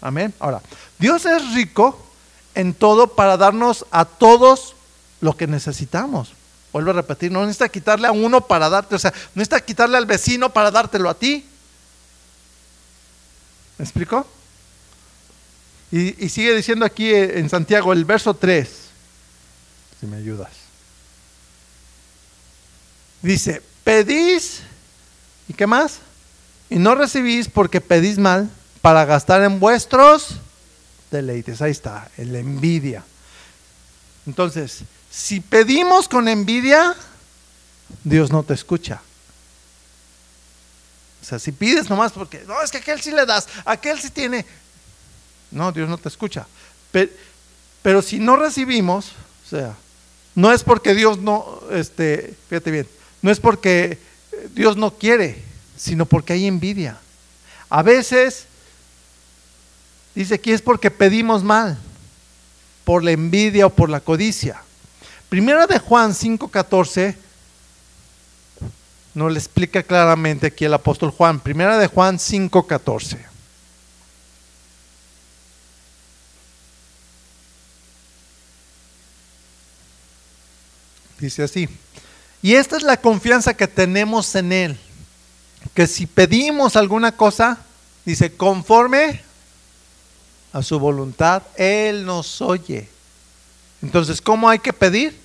[0.02, 0.34] Amén.
[0.40, 0.62] Ahora,
[0.98, 2.13] Dios es rico
[2.56, 4.76] en todo para darnos a todos
[5.22, 6.34] lo que necesitamos.
[6.72, 9.98] Vuelvo a repetir, no necesita quitarle a uno para darte, o sea, no necesita quitarle
[9.98, 11.46] al vecino para dártelo a ti.
[13.78, 14.26] ¿Me explico?
[15.92, 18.68] Y, sigue diciendo aquí en Santiago el verso 3,
[20.00, 20.50] si me ayudas.
[23.22, 24.62] Dice, pedís,
[25.48, 26.00] ¿y qué más?
[26.72, 28.50] Y no recibís porque pedís mal
[28.82, 30.40] para gastar en vuestros
[31.18, 31.62] deleites.
[31.62, 33.04] Ahí está, la envidia.
[34.26, 36.96] Entonces, si pedimos con envidia,
[38.04, 39.02] Dios no te escucha.
[41.22, 44.10] O sea, si pides nomás porque, no, es que aquel sí le das, aquel sí
[44.10, 44.46] tiene.
[45.52, 46.46] No, Dios no te escucha.
[47.82, 49.12] Pero, si no recibimos,
[49.46, 49.76] o sea,
[50.36, 52.88] no es porque Dios no, este, fíjate bien,
[53.22, 54.00] no es porque
[54.54, 55.42] Dios no quiere,
[55.78, 57.00] sino porque hay envidia.
[57.70, 58.46] A veces,
[60.16, 61.78] dice aquí, es porque pedimos mal,
[62.84, 64.62] por la envidia o por la codicia.
[65.30, 67.16] Primera de Juan 5:14
[69.14, 71.40] nos le explica claramente aquí el apóstol Juan.
[71.40, 73.18] Primera de Juan 5:14.
[81.20, 81.70] Dice así.
[82.42, 84.80] Y esta es la confianza que tenemos en Él.
[85.74, 87.60] Que si pedimos alguna cosa,
[88.04, 89.22] dice, conforme
[90.54, 92.88] a su voluntad, Él nos oye.
[93.82, 95.24] Entonces, ¿cómo hay que pedir?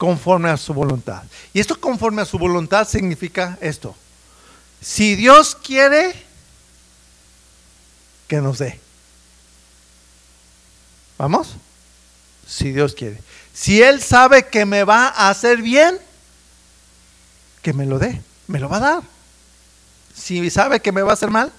[0.00, 1.24] conforme a su voluntad.
[1.52, 3.94] Y esto conforme a su voluntad significa esto.
[4.80, 6.14] Si Dios quiere,
[8.26, 8.80] que nos dé.
[11.18, 11.54] ¿Vamos?
[12.48, 13.20] Si Dios quiere.
[13.52, 15.98] Si Él sabe que me va a hacer bien,
[17.60, 18.22] que me lo dé.
[18.46, 19.02] Me lo va a dar.
[20.14, 21.52] Si sabe que me va a hacer mal,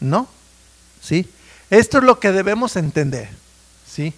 [0.00, 0.26] no.
[1.02, 1.28] ¿Sí?
[1.68, 3.28] Esto es lo que debemos entender.
[3.90, 4.14] ¿Sí?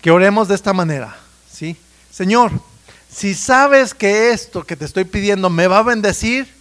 [0.00, 1.16] Que oremos de esta manera.
[1.52, 1.76] ¿sí?
[2.10, 2.52] Señor,
[3.12, 6.52] si sabes que esto que te estoy pidiendo me va a bendecir,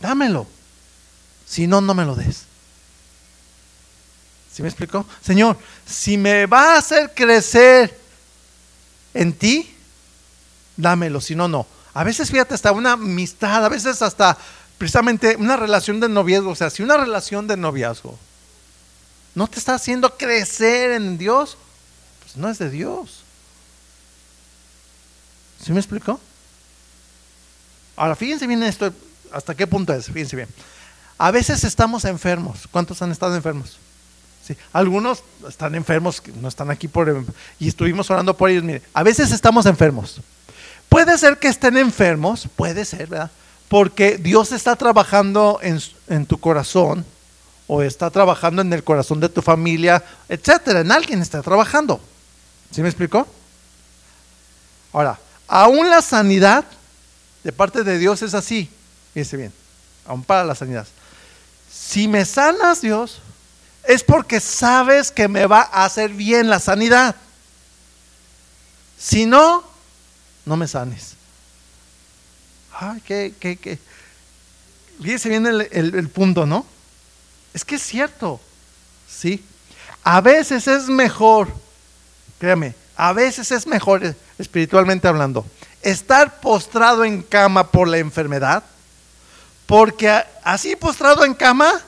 [0.00, 0.46] dámelo.
[1.46, 2.44] Si no, no me lo des.
[4.52, 5.06] ¿Sí me explicó?
[5.22, 5.56] Señor,
[5.86, 7.98] si me va a hacer crecer
[9.14, 9.74] en ti,
[10.76, 11.20] dámelo.
[11.20, 11.66] Si no, no.
[11.94, 14.36] A veces, fíjate, hasta una amistad, a veces hasta
[14.80, 18.18] precisamente una relación de noviazgo, o sea, si una relación de noviazgo
[19.34, 21.58] no te está haciendo crecer en Dios,
[22.22, 23.20] pues no es de Dios.
[25.62, 26.18] ¿Sí me explicó?
[27.94, 28.90] Ahora, fíjense bien esto,
[29.30, 30.48] hasta qué punto es, fíjense bien.
[31.18, 32.66] A veces estamos enfermos.
[32.70, 33.76] ¿Cuántos han estado enfermos?
[34.42, 34.56] Sí.
[34.72, 37.26] Algunos están enfermos, no están aquí por...
[37.58, 38.64] Y estuvimos orando por ellos.
[38.64, 40.22] Mire, a veces estamos enfermos.
[40.88, 43.30] Puede ser que estén enfermos, puede ser, ¿verdad?
[43.70, 47.06] Porque Dios está trabajando en, tu corazón
[47.68, 50.80] o está trabajando en el corazón de tu familia, etcétera.
[50.80, 52.00] En alguien está trabajando.
[52.72, 53.28] ¿Sí me explicó?
[54.92, 56.64] Ahora, aún la sanidad
[57.44, 58.68] de parte de Dios es así.
[59.14, 59.52] Fíjense bien,
[60.04, 60.88] aún para la sanidad.
[61.72, 63.20] Si me sanas, Dios,
[63.84, 67.14] es porque sabes que me va a hacer bien la sanidad.
[68.98, 69.62] Si no,
[70.44, 71.19] no me sanes.
[72.82, 73.78] Ay, qué, qué, qué.
[75.02, 76.64] Fíjense bien el, el punto, ¿no?
[77.52, 78.40] Es que es cierto,
[79.06, 79.44] ¿sí?
[80.02, 81.48] A veces es mejor,
[82.38, 85.44] créame, a veces es mejor espiritualmente hablando,
[85.82, 88.64] estar postrado en cama por la enfermedad,
[89.66, 90.10] porque
[90.42, 91.82] así postrado en cama,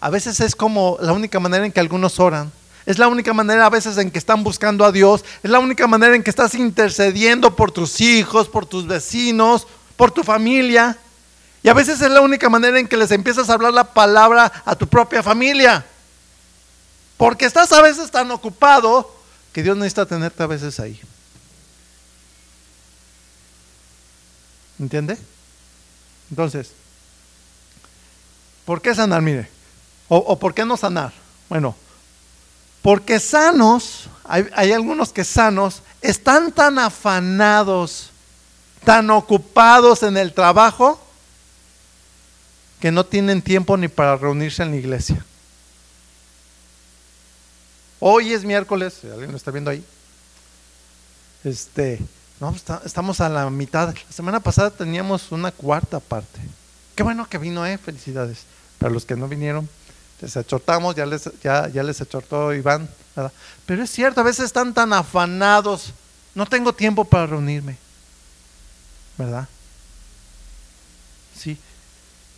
[0.00, 2.52] a veces es como la única manera en que algunos oran.
[2.86, 5.24] Es la única manera a veces en que están buscando a Dios.
[5.42, 10.10] Es la única manera en que estás intercediendo por tus hijos, por tus vecinos, por
[10.10, 10.96] tu familia.
[11.62, 14.52] Y a veces es la única manera en que les empiezas a hablar la palabra
[14.64, 15.84] a tu propia familia.
[17.16, 19.14] Porque estás a veces tan ocupado
[19.52, 21.00] que Dios necesita tenerte a veces ahí.
[24.78, 25.16] ¿Entiende?
[26.30, 26.72] Entonces,
[28.64, 29.22] ¿por qué sanar?
[29.22, 29.48] Mire,
[30.08, 31.12] o, por qué no sanar.
[31.48, 31.76] Bueno,
[32.80, 38.10] porque sanos, hay, hay algunos que sanos están tan afanados,
[38.84, 41.00] tan ocupados en el trabajo,
[42.80, 45.24] que no tienen tiempo ni para reunirse en la iglesia.
[48.00, 49.84] Hoy es miércoles, ¿alguien lo está viendo ahí?
[51.44, 52.00] Este,
[52.40, 52.54] no,
[52.84, 53.94] estamos a la mitad.
[53.94, 56.40] La semana pasada teníamos una cuarta parte.
[56.96, 58.44] Qué bueno que vino, eh, felicidades.
[58.78, 59.68] Para los que no vinieron,
[60.20, 62.88] les achortamos, ya les, ya, ya les achortó Iván.
[63.64, 65.92] Pero es cierto, a veces están tan afanados,
[66.34, 67.76] no tengo tiempo para reunirme.
[69.18, 69.48] ¿Verdad?
[71.38, 71.58] Sí.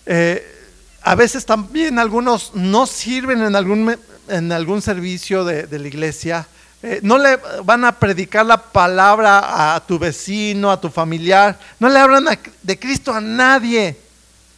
[0.06, 0.54] Eh,
[1.02, 3.98] a veces también algunos no sirven en algún,
[4.28, 6.46] en algún servicio de, la iglesia.
[6.82, 11.58] Eh, no le van a predicar la palabra a tu vecino, a tu familiar.
[11.78, 12.26] No le hablan
[12.62, 13.98] de Cristo a nadie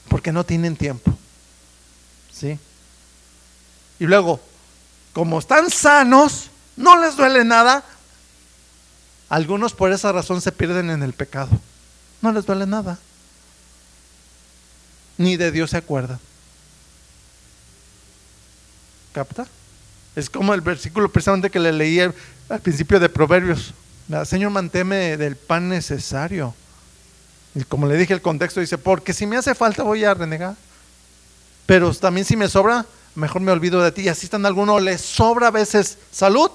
[0.09, 1.17] porque no tienen tiempo.
[2.33, 2.59] ¿Sí?
[3.99, 4.41] Y luego,
[5.13, 7.83] como están sanos, no les duele nada.
[9.29, 11.49] Algunos por esa razón se pierden en el pecado.
[12.27, 12.99] No les duele nada
[15.19, 16.19] ni de Dios se acuerda.
[19.13, 19.47] ¿Capta?
[20.15, 22.15] Es como el versículo precisamente que le leí al
[22.63, 23.73] principio de Proverbios.
[24.25, 26.55] Señor, manteme del pan necesario.
[27.55, 30.55] Y como le dije, el contexto dice, porque si me hace falta voy a renegar.
[31.65, 34.03] Pero también si me sobra, mejor me olvido de ti.
[34.03, 36.51] Y así están algunos, les sobra a veces salud.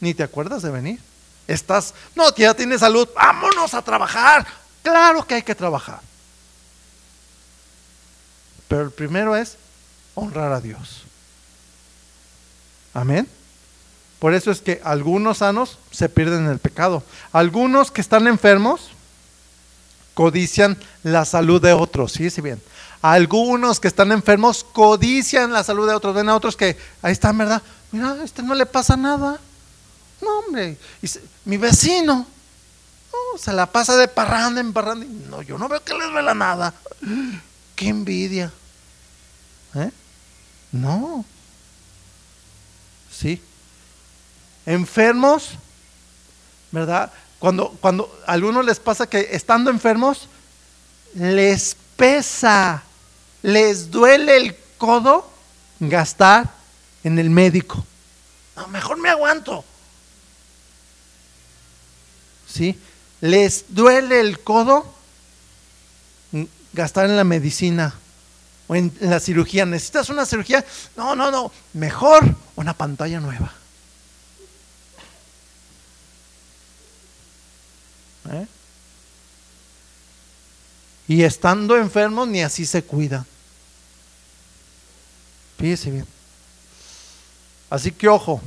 [0.00, 1.00] Ni te acuerdas de venir.
[1.46, 4.46] Estás, no, ya tienes salud, vámonos a trabajar.
[4.84, 6.00] Claro que hay que trabajar.
[8.68, 9.56] Pero el primero es
[10.14, 11.04] honrar a Dios.
[12.92, 13.26] Amén.
[14.18, 17.02] Por eso es que algunos sanos se pierden en el pecado.
[17.32, 18.90] Algunos que están enfermos
[20.12, 22.12] codician la salud de otros.
[22.12, 22.62] Sí, sí, bien.
[23.00, 26.14] Algunos que están enfermos codician la salud de otros.
[26.14, 27.62] Ven a otros que ahí están, ¿verdad?
[27.90, 29.40] Mira, a este no le pasa nada.
[30.20, 30.76] No, hombre.
[31.46, 32.33] mi vecino
[33.38, 35.06] se la pasa de parranda en parranda.
[35.28, 36.74] No, yo no veo que les duela nada.
[37.76, 38.52] ¡Qué envidia!
[39.74, 39.90] ¿Eh?
[40.72, 41.24] No.
[43.10, 43.40] Sí.
[44.66, 45.50] Enfermos,
[46.70, 47.12] ¿verdad?
[47.38, 50.28] Cuando, cuando a algunos les pasa que estando enfermos,
[51.14, 52.82] les pesa,
[53.42, 55.30] les duele el codo
[55.80, 56.50] gastar
[57.02, 57.84] en el médico.
[58.56, 59.64] No, mejor me aguanto.
[62.46, 62.78] ¿Sí?
[63.24, 64.84] Les duele el codo
[66.74, 67.94] gastar en la medicina
[68.66, 69.64] o en, la cirugía.
[69.64, 70.62] ¿Necesitas una cirugía?
[70.94, 71.50] No, no, no.
[71.72, 73.50] Mejor una pantalla nueva.
[78.30, 78.46] ¿Eh?
[81.08, 83.24] Y estando enfermos, ni así se cuida.
[85.56, 86.06] Fíjese bien.
[87.70, 88.42] Así que ojo.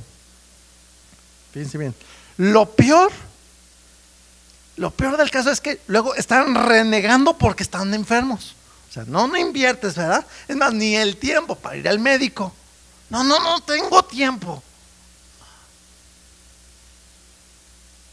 [1.52, 1.96] Fíjense bien.
[2.38, 3.12] Lo peor
[4.78, 8.56] lo peor del caso es que luego están renegando porque están enfermos.
[8.90, 10.26] O sea, no, no inviertes, ¿verdad?
[10.48, 12.54] Es más, ni el tiempo para ir al médico.
[13.10, 14.64] No, no, no tengo tiempo.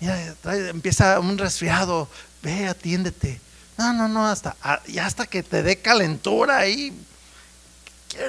[0.01, 0.35] Mira,
[0.71, 2.09] empieza un resfriado,
[2.43, 3.41] ve, atiéndete.
[3.77, 4.57] No, no, no, hasta,
[4.87, 6.93] ya hasta que te dé calentura ahí.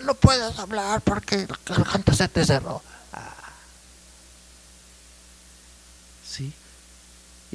[0.04, 2.82] No puedes hablar porque la se te cerró.
[3.14, 3.34] Ah.
[6.28, 6.52] Sí.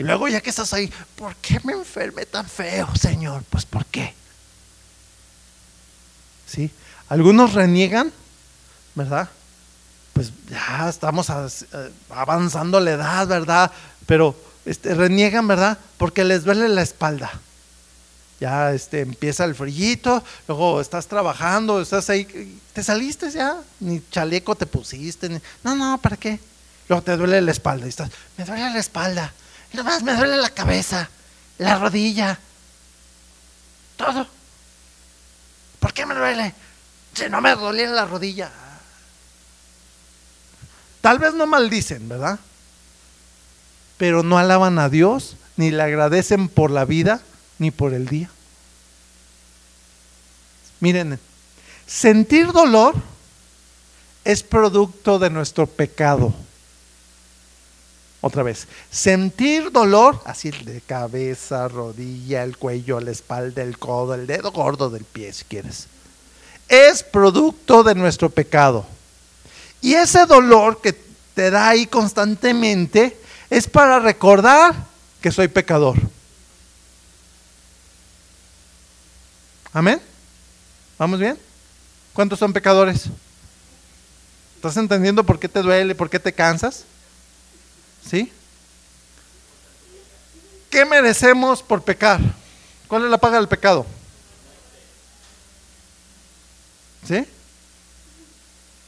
[0.01, 3.45] Y luego ya que estás ahí, ¿por qué me enfermé tan feo, Señor?
[3.51, 4.15] Pues ¿por qué?
[6.47, 6.71] ¿Sí?
[7.11, 8.11] Algunos reniegan,
[8.95, 9.29] ¿verdad?
[10.15, 13.71] Pues ya estamos eh, avanzando la edad, ¿verdad?
[14.07, 14.35] Pero
[14.65, 15.77] este, reniegan, ¿verdad?
[15.99, 17.31] Porque les duele la espalda
[18.41, 24.55] ya este, empieza el frillito, luego estás trabajando, estás ahí, te saliste ya, ni chaleco
[24.55, 25.29] te pusiste,
[25.63, 26.41] no, no, ¿para qué?
[26.89, 29.35] Luego te duele la espalda y estás, me duele la espalda,
[29.73, 31.09] nomás me duele la cabeza,
[31.59, 32.39] la rodilla,
[33.97, 34.27] todo.
[35.79, 36.55] ¿Por qué me duele?
[37.15, 38.51] Si no me duele la rodilla.
[41.01, 42.39] Tal vez no maldicen, ¿verdad?
[43.97, 47.23] Pero no alaban a Dios, ni le agradecen por la vida
[47.59, 48.31] ni por el día.
[50.81, 51.21] Miren,
[51.87, 52.95] sentir dolor
[54.25, 56.35] es producto de nuestro pecado.
[58.23, 64.27] Otra vez, sentir dolor, así de cabeza, rodilla, el cuello, la espalda, el codo, el
[64.27, 65.87] dedo gordo del pie, si quieres,
[66.69, 68.85] es producto de nuestro pecado.
[69.81, 70.93] Y ese dolor que
[71.35, 73.19] te da ahí constantemente
[73.49, 74.75] es para recordar
[75.23, 75.97] que soy pecador.
[79.73, 80.01] Amén.
[80.99, 81.39] ¿Vamos bien?
[82.13, 83.07] ¿Cuántos son pecadores?
[84.57, 86.85] ¿Estás entendiendo por qué te duele, por qué te cansas?
[88.09, 88.33] ¿Sí?
[90.71, 92.21] ¿Qué merecemos por pecar?
[92.87, 93.87] ¿Cuál es la paga del pecado?
[97.07, 97.27] ¿Sí?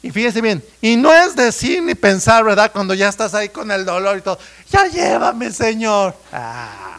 [0.02, 2.72] Y fíjese bien, y no es decir ni pensar, ¿verdad?
[2.72, 4.38] Cuando ya estás ahí con el dolor y todo,
[4.68, 6.16] ya llévame, Señor.
[6.32, 6.98] Ah,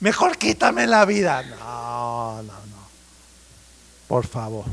[0.00, 1.42] mejor quítame la vida.
[1.42, 2.88] No, no, no.
[4.08, 4.64] Por favor.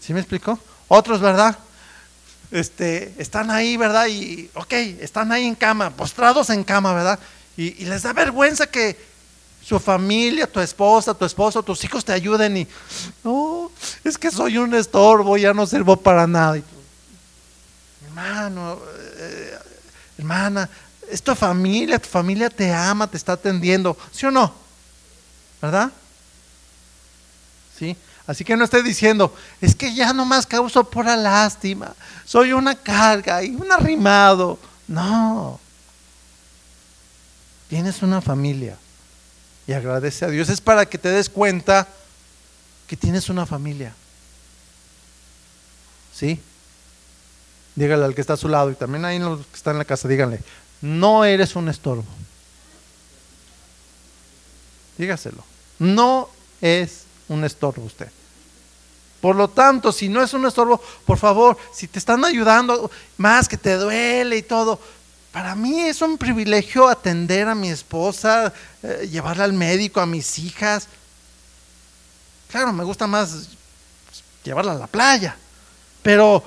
[0.00, 0.58] ¿Sí me explicó?
[0.88, 1.58] Otros, ¿verdad?
[2.50, 4.06] Este, están ahí, ¿verdad?
[4.06, 7.18] Y, ok, están ahí en cama, postrados en cama, ¿verdad?
[7.56, 8.96] Y, les da vergüenza que
[9.62, 12.68] su familia, tu esposa, tu esposo, tus hijos te ayuden y,
[13.24, 13.70] no,
[14.04, 16.60] es que soy un estorbo, ya no sirvo para nada.
[18.06, 18.78] hermano,
[19.18, 19.58] eh,
[20.18, 20.70] hermana,
[21.10, 24.54] es tu familia, tu familia te ama, te está atendiendo, ¿sí o no?
[25.60, 25.90] ¿Verdad?
[27.76, 27.96] ¿Sí?
[28.26, 33.42] Así que no esté diciendo, es que ya nomás causo pura lástima, soy una carga
[33.42, 34.58] y un arrimado.
[34.88, 35.60] No.
[37.68, 38.76] Tienes una familia
[39.66, 40.48] y agradece a Dios.
[40.48, 41.86] Es para que te des cuenta
[42.86, 43.94] que tienes una familia.
[46.12, 46.40] ¿Sí?
[47.74, 49.84] Dígale al que está a su lado y también ahí los que están en la
[49.84, 50.40] casa, díganle,
[50.80, 52.04] no eres un estorbo.
[54.96, 55.44] Dígaselo.
[55.78, 58.10] No es un estorbo usted.
[59.20, 63.48] Por lo tanto, si no es un estorbo, por favor, si te están ayudando más
[63.48, 64.78] que te duele y todo,
[65.32, 68.52] para mí es un privilegio atender a mi esposa,
[68.82, 70.88] eh, llevarla al médico, a mis hijas.
[72.48, 73.48] Claro, me gusta más
[74.44, 75.36] llevarla a la playa,
[76.02, 76.42] pero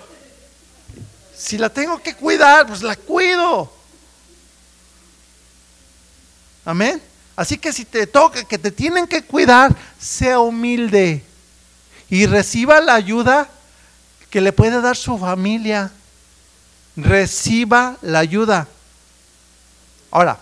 [1.36, 3.72] si la tengo que cuidar, pues la cuido.
[6.66, 7.09] Amén.
[7.40, 11.24] Así que si te toca, que te tienen que cuidar, sea humilde
[12.10, 13.48] y reciba la ayuda
[14.30, 15.90] que le puede dar su familia.
[16.98, 18.68] Reciba la ayuda.
[20.12, 20.38] Ahora,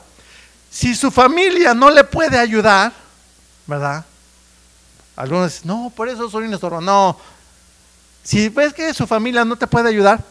[0.71, 2.91] si su familia no le puede ayudar,
[3.67, 4.03] ¿verdad?
[5.15, 6.83] Algunos dicen, no, por eso soy un.
[6.83, 7.15] No,
[8.23, 10.23] si ves que su familia no te puede ayudar,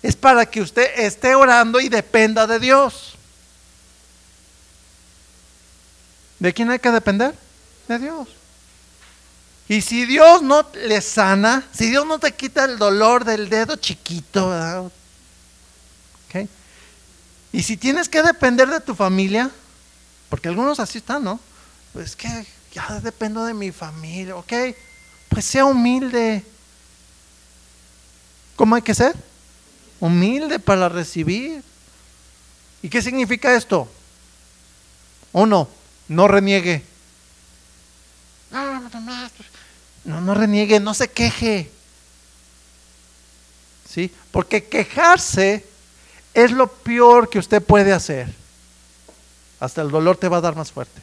[0.00, 3.16] es para que usted esté orando y dependa de Dios.
[6.44, 7.34] ¿De quién hay que depender?
[7.88, 8.28] De Dios.
[9.66, 13.76] Y si Dios no le sana, si Dios no te quita el dolor del dedo
[13.76, 14.92] chiquito, ¿verdad?
[17.50, 19.50] Y si tienes que depender de tu familia,
[20.28, 21.40] porque algunos así están, ¿no?
[21.94, 22.28] Pues que
[22.74, 24.52] ya dependo de mi familia, ¿ok?
[25.30, 26.44] Pues sea humilde.
[28.54, 29.14] ¿Cómo hay que ser?
[29.98, 31.62] Humilde para recibir.
[32.82, 33.88] ¿Y qué significa esto?
[35.32, 35.70] Uno,
[36.08, 36.84] no reniegue.
[38.50, 38.80] No,
[40.04, 41.70] no, no reniegue, no se queje.
[43.88, 44.12] ¿Sí?
[44.30, 45.64] Porque quejarse
[46.32, 48.32] es lo peor que usted puede hacer.
[49.60, 51.00] hasta el dolor te va a dar más fuerte.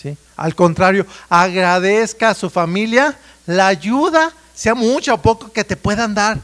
[0.00, 0.16] ¿Sí?
[0.36, 6.14] Al contrario, agradezca a su familia la ayuda, sea mucho o poco que te puedan
[6.14, 6.38] dar.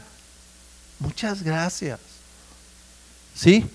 [0.99, 1.99] Muchas gracias.
[3.35, 3.65] ¿Sí?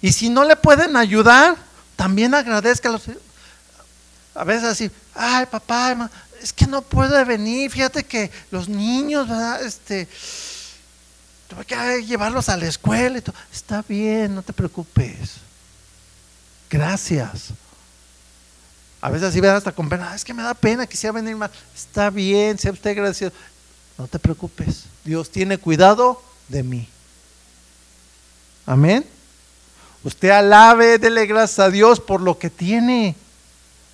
[0.00, 1.56] Y si no le pueden ayudar,
[1.96, 3.02] también agradezca a los...
[4.34, 6.10] A veces así, ay papá,
[6.42, 9.62] es que no puede venir, fíjate que los niños, ¿verdad?
[9.62, 10.08] Este,
[11.48, 13.34] tuve que llevarlos a la escuela y todo.
[13.52, 15.36] Está bien, no te preocupes.
[16.68, 17.50] Gracias.
[19.00, 21.50] A veces así ven hasta con pena, es que me da pena, quisiera venir más.
[21.74, 23.32] Está bien, sea usted agradecido.
[23.96, 26.88] No te preocupes, Dios tiene cuidado de mí.
[28.66, 29.13] Amén.
[30.04, 33.16] Usted alabe, dele gracias a Dios por lo que tiene,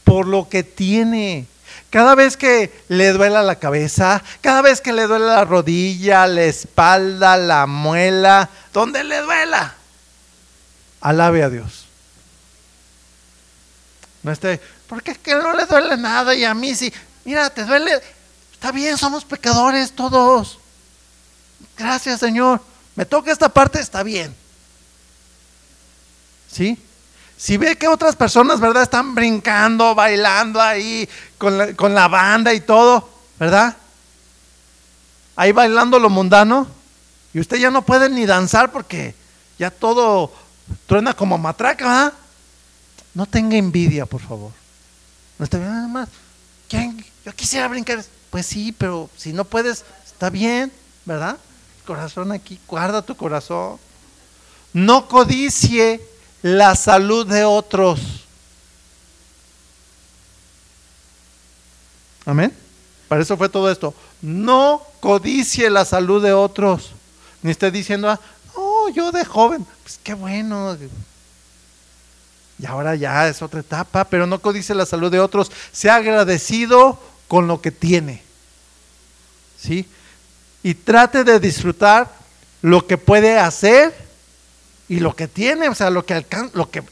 [0.03, 1.47] por lo que tiene.
[1.89, 6.43] Cada vez que le duela la cabeza, cada vez que le duele la rodilla, la
[6.43, 9.75] espalda, la muela, donde le duela,
[11.01, 11.87] alabe a Dios.
[14.23, 16.93] No esté, porque es que no le duele nada y a mí sí.
[17.25, 18.01] Mira, te duele.
[18.53, 20.59] Está bien, somos pecadores todos.
[21.79, 22.61] Gracias, Señor.
[22.97, 24.35] Me toca esta parte, está bien.
[26.51, 26.79] ¿Sí?
[27.37, 28.83] Si ve que otras personas, ¿verdad?
[28.83, 33.77] Están brincando, bailando ahí con la, con la banda y todo, ¿verdad?
[35.37, 36.67] Ahí bailando lo mundano.
[37.33, 39.15] Y usted ya no puede ni danzar porque
[39.59, 40.33] ya todo
[40.87, 42.13] truena como matraca, ¿verdad?
[43.15, 44.53] No tenga envidia, por favor.
[45.39, 46.09] No está bien, nada más.
[46.69, 47.05] ¿Quién?
[47.25, 48.05] Yo quisiera brincar.
[48.29, 50.71] Pues sí, pero si no puedes, está bien,
[51.05, 51.37] ¿verdad?
[51.87, 53.79] Corazón aquí, guarda tu corazón.
[54.73, 56.10] No codicie
[56.43, 58.01] la salud de otros.
[62.25, 62.55] Amén.
[63.09, 63.95] Para eso fue todo esto.
[64.23, 66.93] No codicie la salud de otros.
[67.43, 68.21] Ni esté diciendo, ah,
[68.57, 70.77] no, yo de joven, pues qué bueno.
[72.59, 75.51] Y ahora ya es otra etapa, pero no codice la salud de otros.
[75.73, 78.23] Sea agradecido con lo que tiene.
[79.59, 79.89] ¿Sí?
[80.63, 82.13] Y trate de disfrutar
[82.63, 84.10] lo que puede hacer
[84.91, 86.25] y lo que tiene, o sea, lo que,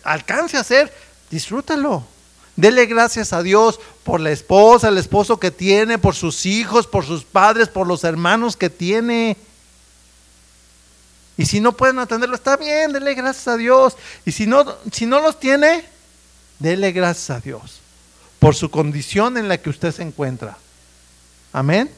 [0.05, 0.95] alcance a hacer,
[1.33, 2.07] disfrútalo.
[2.55, 7.05] Dele gracias a Dios por la esposa, el esposo que tiene, por sus hijos, por
[7.05, 9.37] sus padres, por los hermanos que tiene.
[11.37, 13.97] Y si no pueden atenderlo, está bien, dele gracias a Dios.
[14.25, 15.85] Y si no, si no los tiene,
[16.61, 17.81] dele gracias a Dios
[18.39, 20.57] por su condición en la que usted se encuentra.
[21.53, 21.91] Amén.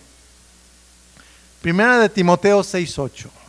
[1.61, 3.40] Primera de Timoteo 6:8.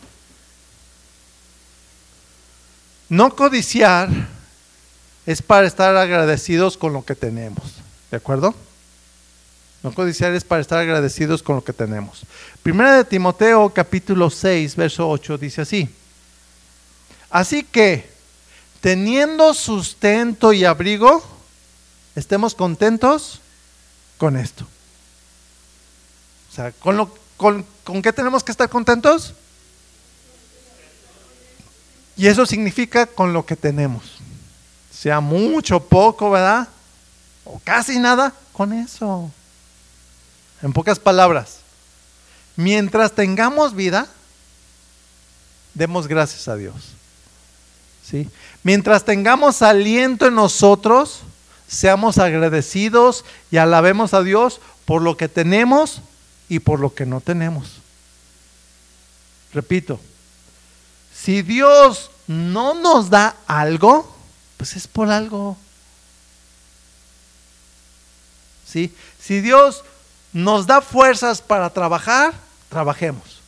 [3.12, 4.08] No codiciar
[5.26, 7.62] es para estar agradecidos con lo que tenemos.
[8.10, 8.54] ¿De acuerdo?
[9.82, 12.22] No codiciar es para estar agradecidos con lo que tenemos.
[12.62, 15.94] Primera de Timoteo capítulo 6, verso 8 dice así.
[17.28, 18.08] Así que,
[18.80, 21.22] teniendo sustento y abrigo,
[22.16, 23.42] estemos contentos
[24.16, 24.66] con esto.
[26.50, 29.34] O sea, ¿con, lo, con, ¿con qué tenemos que estar contentos?
[32.16, 34.02] Y eso significa con lo que tenemos.
[34.90, 36.68] Sea mucho, poco, ¿verdad?
[37.44, 39.30] O casi nada, con eso.
[40.62, 41.58] En pocas palabras,
[42.54, 44.06] mientras tengamos vida,
[45.74, 46.74] demos gracias a Dios.
[48.08, 48.28] ¿Sí?
[48.62, 51.20] Mientras tengamos aliento en nosotros,
[51.66, 56.02] seamos agradecidos y alabemos a Dios por lo que tenemos
[56.48, 57.78] y por lo que no tenemos.
[59.52, 60.00] Repito,
[61.22, 64.12] si Dios no nos da algo,
[64.56, 65.56] pues es por algo.
[68.66, 68.94] ¿Sí?
[69.20, 69.84] Si Dios
[70.32, 72.34] nos da fuerzas para trabajar,
[72.68, 73.40] trabajemos.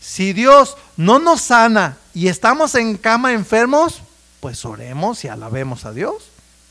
[0.00, 4.02] Si Dios no nos sana y estamos en cama enfermos,
[4.40, 6.24] pues oremos y alabemos a Dios.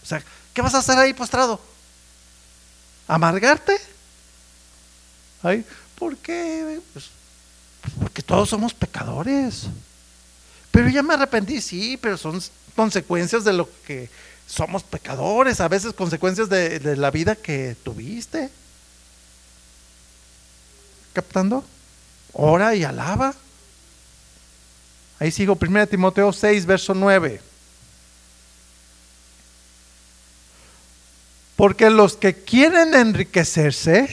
[0.04, 0.22] O sea,
[0.54, 1.60] ¿qué vas a hacer ahí postrado?
[3.08, 3.80] ¿Amargarte?
[5.42, 5.66] Ay,
[5.98, 6.80] ¿Por qué?
[6.94, 7.10] Pues
[8.00, 9.68] porque todos somos pecadores.
[10.72, 12.42] Pero ya me arrepentí, sí, pero son
[12.76, 14.10] consecuencias de lo que
[14.48, 18.50] somos pecadores, a veces consecuencias de, la vida que tuviste.
[21.14, 21.64] ¿Captando?
[22.34, 23.34] Ora y alaba.
[25.20, 27.42] Ahí sigo, 1 Timoteo 6, verso 9.
[31.56, 34.10] Porque los que quieren enriquecerse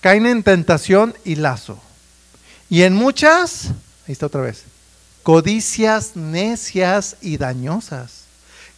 [0.00, 1.82] caen en tentación y lazo
[2.70, 3.66] y en muchas,
[4.06, 4.64] ahí está otra vez,
[5.22, 8.24] codicias necias y dañosas,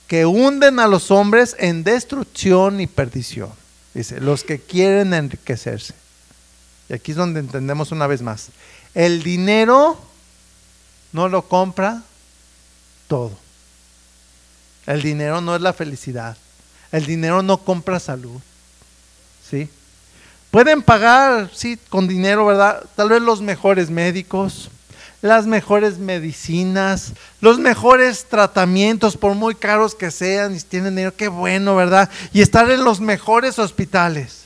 [0.07, 3.51] que hunden a los hombres en destrucción y perdición.
[3.95, 5.95] Dice, los que quieren enriquecerse.
[6.88, 8.49] Y aquí es donde entendemos una vez más.
[8.95, 10.01] El dinero
[11.12, 12.03] no lo compra
[13.07, 13.32] todo.
[14.86, 16.36] El dinero no es la felicidad.
[16.91, 18.41] El dinero no compra salud.
[19.49, 19.68] ¿Sí?
[20.51, 22.84] Pueden pagar, sí, con dinero, ¿verdad?
[22.96, 24.70] Tal vez los mejores médicos,
[25.22, 31.28] las mejores medicinas, los mejores tratamientos, por muy caros que sean, y tienen dinero, qué
[31.28, 32.11] bueno, ¿verdad?
[32.32, 34.40] Y estar en los mejores hospitales.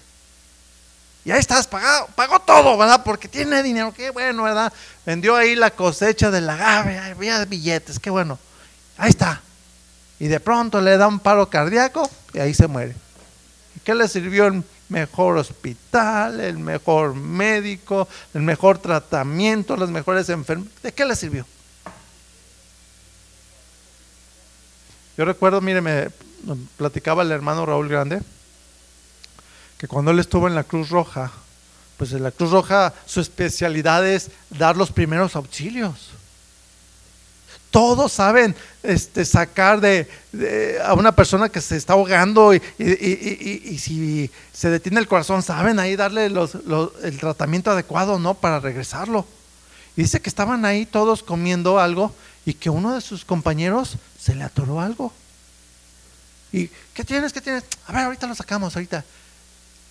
[1.25, 3.03] Y ahí estás, pagado, pagó todo, ¿verdad?
[3.03, 4.71] Porque tiene dinero, qué bueno, ¿verdad?
[5.07, 8.39] Vendió ahí la cosecha del agave, había billetes, qué bueno.
[8.99, 9.41] Ahí está.
[10.19, 12.95] Y de pronto le da un paro cardíaco y ahí se muere.
[13.75, 20.29] ¿Y qué le sirvió el mejor hospital, el mejor médico, el mejor tratamiento, las mejores
[20.29, 20.83] enfermedades?
[20.83, 21.47] ¿De qué le sirvió?
[25.17, 26.11] Yo recuerdo, mire, me
[26.77, 28.21] platicaba el hermano Raúl Grande
[29.79, 31.33] que cuando él estuvo en la Cruz Roja,
[31.97, 36.11] pues en la Cruz Roja su especialidad es dar los primeros auxilios.
[37.75, 38.55] Todos saben
[38.85, 40.09] este, sacar de,
[40.85, 42.61] a una persona que se está ahogando y,
[43.81, 48.35] si se detiene el corazón, saben ahí darle el tratamiento adecuado, ¿no?
[48.35, 49.27] Para regresarlo.
[49.97, 52.15] Y dice que estaban ahí todos comiendo algo
[52.47, 55.13] y que uno de sus compañeros se le atoró algo.
[56.53, 57.33] ¿Y qué tienes?
[57.33, 57.65] ¿Qué tienes?
[57.89, 59.05] A ver, ahorita lo sacamos, ahorita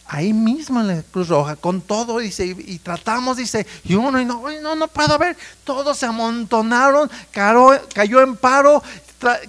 [0.07, 4.25] ahí mismo en la Cruz Roja, con todo, dice, y, tratamos, dice, y uno, y
[4.25, 8.83] no, no, no puedo ver, todos se amontonaron, cayó en paro,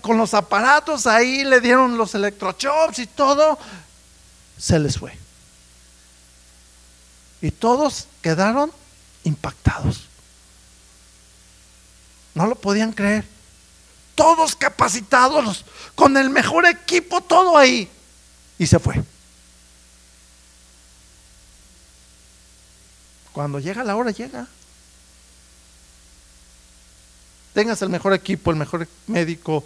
[0.01, 3.59] con los aparatos ahí, le dieron los electrochops y todo,
[4.57, 5.17] se les fue.
[7.41, 8.73] Y todos quedaron
[9.25, 10.05] impactados.
[12.35, 13.25] No lo podían creer.
[14.15, 17.91] Todos capacitados, con el mejor equipo, todo ahí.
[18.59, 19.03] Y se fue.
[23.35, 24.47] Cuando llega la hora, llega.
[27.53, 29.65] Tengas el mejor equipo, el mejor médico,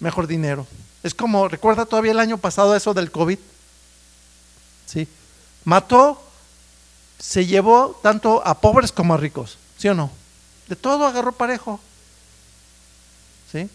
[0.00, 0.66] mejor dinero.
[1.04, 3.38] Es como, recuerda todavía el año pasado eso del COVID.
[4.86, 5.06] ¿Sí?
[5.64, 6.20] Mató,
[7.20, 9.56] se llevó tanto a pobres como a ricos.
[9.78, 10.10] ¿Sí o no?
[10.68, 11.78] De todo agarró parejo.
[13.52, 13.70] ¿Sí?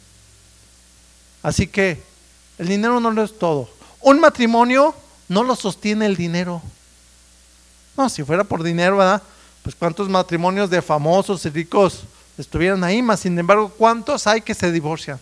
[1.44, 2.04] Así que
[2.58, 3.70] el dinero no lo es todo.
[4.02, 4.94] Un matrimonio
[5.30, 6.62] no lo sostiene el dinero.
[7.98, 9.22] No, si fuera por dinero, ¿verdad?
[9.64, 12.04] Pues cuántos matrimonios de famosos y ricos
[12.38, 15.20] estuvieran ahí, más sin embargo, ¿cuántos hay que se divorcian?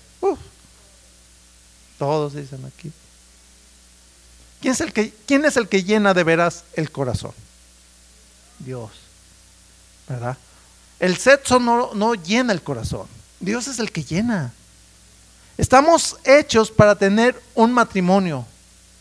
[1.98, 2.92] todos dicen aquí.
[4.62, 7.32] ¿Quién es, el que, ¿Quién es el que llena de veras el corazón?
[8.60, 8.92] Dios.
[10.08, 10.38] ¿Verdad?
[11.00, 13.08] El sexo no, no llena el corazón.
[13.40, 14.54] Dios es el que llena.
[15.58, 18.46] Estamos hechos para tener un matrimonio.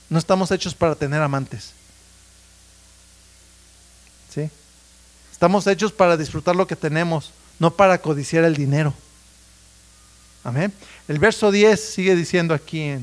[0.08, 1.72] No estamos hechos para tener amantes.
[5.36, 8.94] Estamos hechos para disfrutar lo que tenemos, no para codiciar el dinero.
[10.42, 10.72] Amén.
[11.08, 12.94] El verso 10 sigue diciendo aquí,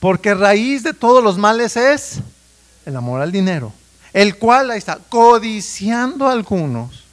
[0.00, 2.18] porque raíz de todos los males es
[2.84, 3.72] el amor al dinero,
[4.12, 7.04] el cual ahí está, codiciando algunos,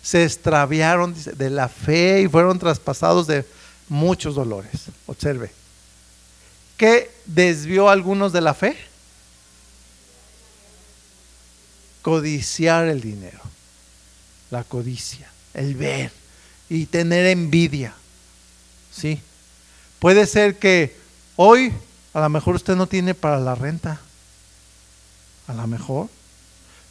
[0.00, 3.44] se extraviaron de la fe y fueron traspasados de
[3.88, 4.82] muchos dolores.
[5.06, 5.50] Observe,
[6.76, 8.76] ¿qué desvió a algunos de la fe?
[12.06, 13.40] Codiciar el dinero,
[14.52, 16.12] la codicia, el ver
[16.68, 17.94] y tener envidia.
[18.92, 19.20] ¿Sí?
[19.98, 20.96] Puede ser que
[21.34, 21.72] hoy
[22.14, 24.00] a lo mejor usted no tiene para la renta,
[25.48, 26.08] a lo mejor,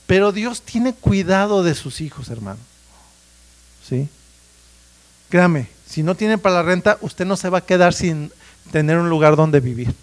[0.06, 2.60] pero Dios tiene cuidado de sus hijos, hermano.
[3.88, 4.10] ¿Sí?
[5.30, 8.34] Créame, si no tiene para la renta, usted no se va a quedar sin
[8.70, 9.96] tener un lugar donde vivir.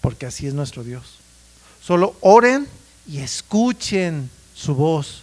[0.00, 1.16] Porque así es nuestro Dios.
[1.82, 2.68] Solo oren
[3.08, 5.22] y escuchen su voz.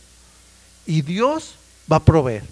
[0.86, 1.56] Y Dios
[1.92, 2.44] va a proveer.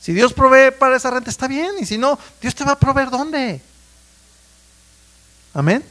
[0.00, 1.72] Si Dios provee para esa renta, está bien.
[1.80, 3.60] Y si no, Dios te va a proveer dónde.
[5.54, 5.82] Amén.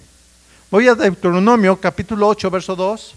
[0.69, 3.15] Voy a Deuteronomio capítulo 8, verso 2.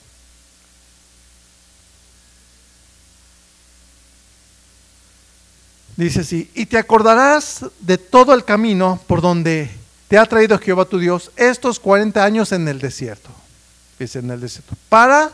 [5.97, 9.71] Dice así, y te acordarás de todo el camino por donde
[10.09, 13.31] te ha traído Jehová tu Dios estos 40 años en el desierto
[13.99, 15.31] en el desierto, para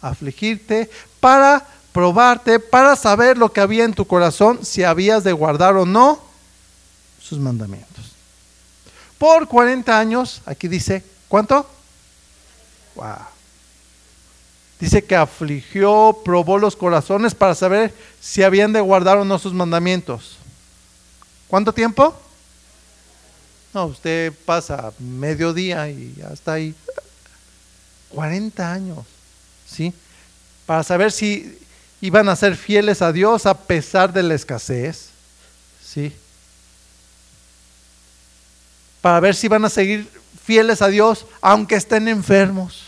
[0.00, 0.90] afligirte,
[1.20, 5.86] para probarte, para saber lo que había en tu corazón, si habías de guardar o
[5.86, 6.20] no
[7.20, 8.12] sus mandamientos.
[9.18, 11.66] Por 40 años, aquí dice, ¿cuánto?
[14.78, 19.52] Dice que afligió, probó los corazones para saber si habían de guardar o no sus
[19.52, 20.38] mandamientos.
[21.48, 22.14] ¿Cuánto tiempo?
[23.74, 26.74] No, usted pasa medio día y ya está ahí.
[28.08, 28.98] 40 años,
[29.70, 29.92] ¿sí?
[30.66, 31.58] Para saber si,
[32.00, 35.10] iban a ser fieles a Dios a pesar de la escasez.
[35.84, 36.12] ¿Sí?
[39.00, 40.08] Para ver si van a seguir
[40.44, 42.84] fieles a Dios aunque estén enfermos.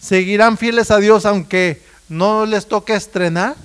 [0.00, 3.56] ¿Seguirán fieles a Dios aunque no les toque estrenar?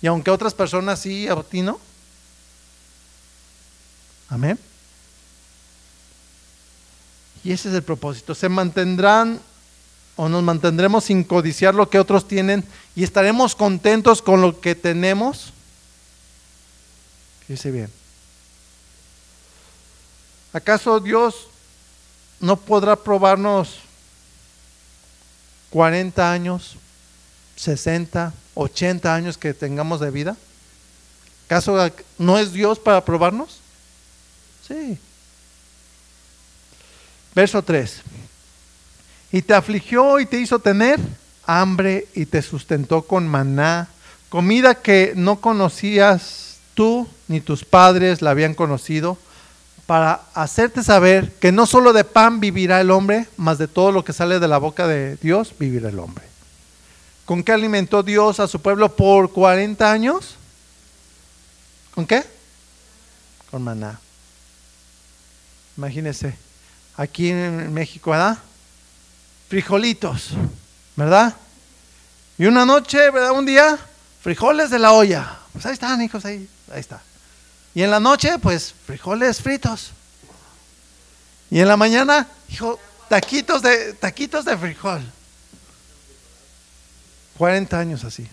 [0.00, 1.80] Y aunque otras personas sí, a ti no.
[4.28, 4.58] Amén.
[7.42, 8.34] Y ese es el propósito.
[8.34, 9.40] Se mantendrán
[10.18, 12.64] o nos mantendremos sin codiciar lo que otros tienen
[12.96, 15.52] y estaremos contentos con lo que tenemos.
[17.46, 17.92] Fíjese bien.
[20.52, 21.46] ¿Acaso Dios
[22.40, 23.78] no podrá probarnos
[25.70, 26.74] 40 años,
[27.54, 30.36] 60, 80 años que tengamos de vida?
[31.46, 33.60] ¿Acaso no es Dios para probarnos?
[34.66, 34.98] Sí.
[37.36, 38.02] Verso 3.
[39.30, 40.98] Y te afligió y te hizo tener
[41.44, 43.88] hambre y te sustentó con maná,
[44.28, 49.18] comida que no conocías tú ni tus padres la habían conocido,
[49.86, 54.04] para hacerte saber que no solo de pan vivirá el hombre, mas de todo lo
[54.04, 56.26] que sale de la boca de Dios vivirá el hombre.
[57.24, 60.36] ¿Con qué alimentó Dios a su pueblo por 40 años?
[61.94, 62.22] ¿Con qué?
[63.50, 63.98] Con maná.
[65.78, 66.36] Imagínese,
[66.96, 68.38] aquí en México, ¿verdad?
[69.48, 70.30] Frijolitos,
[70.94, 71.34] ¿verdad?
[72.36, 73.32] Y una noche, ¿verdad?
[73.32, 73.78] Un día,
[74.22, 75.38] frijoles de la olla.
[75.52, 77.02] Pues ahí están, hijos, ahí, ahí está.
[77.74, 79.90] Y en la noche, pues, frijoles fritos.
[81.50, 82.78] Y en la mañana, hijo,
[83.08, 85.02] taquitos de, taquitos de frijol.
[87.38, 88.28] 40 años así.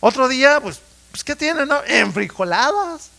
[0.00, 0.80] Otro día, pues,
[1.10, 1.68] pues ¿qué tienen?
[1.68, 1.82] No?
[1.84, 3.10] Enfrijoladas.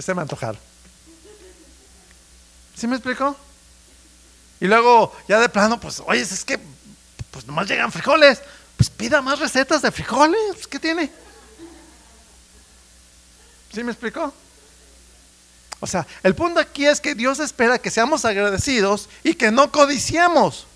[0.00, 0.60] Se me antojaron.
[2.76, 3.36] ¿Sí me explico?
[4.64, 6.58] Y luego, ya de plano, pues, oye, es que,
[7.30, 8.40] pues nomás llegan frijoles.
[8.78, 10.66] Pues pida más recetas de frijoles.
[10.70, 11.12] ¿Qué tiene?
[13.70, 14.32] ¿Sí me explicó?
[15.80, 19.70] O sea, el punto aquí es que Dios espera que seamos agradecidos y que no
[19.70, 20.66] codiciemos.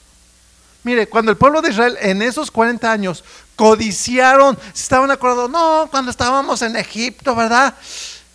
[0.83, 3.25] Mire, cuando el pueblo de Israel en esos 40 años
[3.57, 7.75] codiciaron, se estaban acordando, no, cuando estábamos en Egipto, ¿verdad?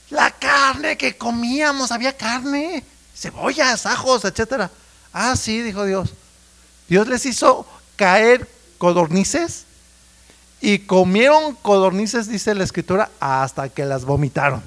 [0.10, 2.84] La carne que comíamos, había carne
[3.16, 4.72] cebollas, ajos, etcétera.
[5.14, 6.14] Ah, sí, dijo Dios.
[6.90, 9.66] Dios les hizo caer codornices
[10.60, 14.64] y comieron codornices, dice la escritura, hasta que las vomitaron.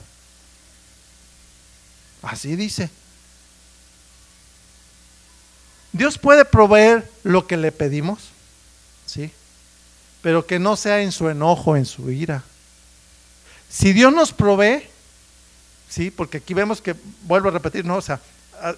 [2.22, 2.90] Así dice.
[5.92, 8.18] Dios puede proveer lo que le pedimos,
[9.06, 9.32] sí,
[10.20, 12.44] pero que no sea en su enojo, en su ira.
[13.70, 14.82] Si Dios nos provee,
[15.88, 18.20] sí, porque aquí vemos que, vuelvo a repetir, no, o sea,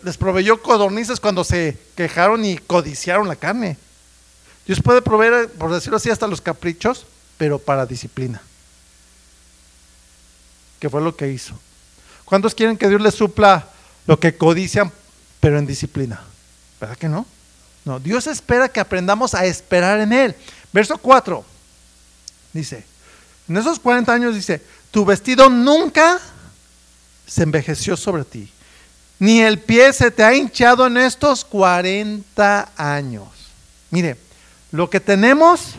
[0.02, 3.76] les proveyó codornices cuando se quejaron y codiciaron la carne.
[4.66, 7.06] Dios puede proveer, por decirlo así, hasta los caprichos,
[7.36, 8.42] pero para disciplina.
[10.80, 11.58] Que fue lo que hizo.
[12.24, 13.68] ¿Cuántos quieren que Dios les supla
[14.06, 14.92] lo que codician,
[15.40, 16.20] pero en disciplina?
[16.80, 17.26] ¿Verdad que no?
[17.84, 20.34] No, Dios espera que aprendamos a esperar en Él.
[20.72, 21.44] Verso 4
[22.52, 22.84] dice,
[23.48, 26.20] en esos 40 años dice, tu vestido nunca
[27.26, 28.52] se envejeció sobre ti
[29.18, 33.28] ni el pie se te ha hinchado en estos 40 años.
[33.90, 34.16] Mire,
[34.70, 35.74] lo que tenemos,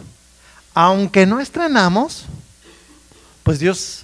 [0.74, 2.26] aunque no estrenamos,
[3.44, 4.04] pues Dios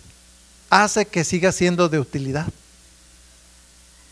[0.69, 2.47] hace que siga siendo de utilidad.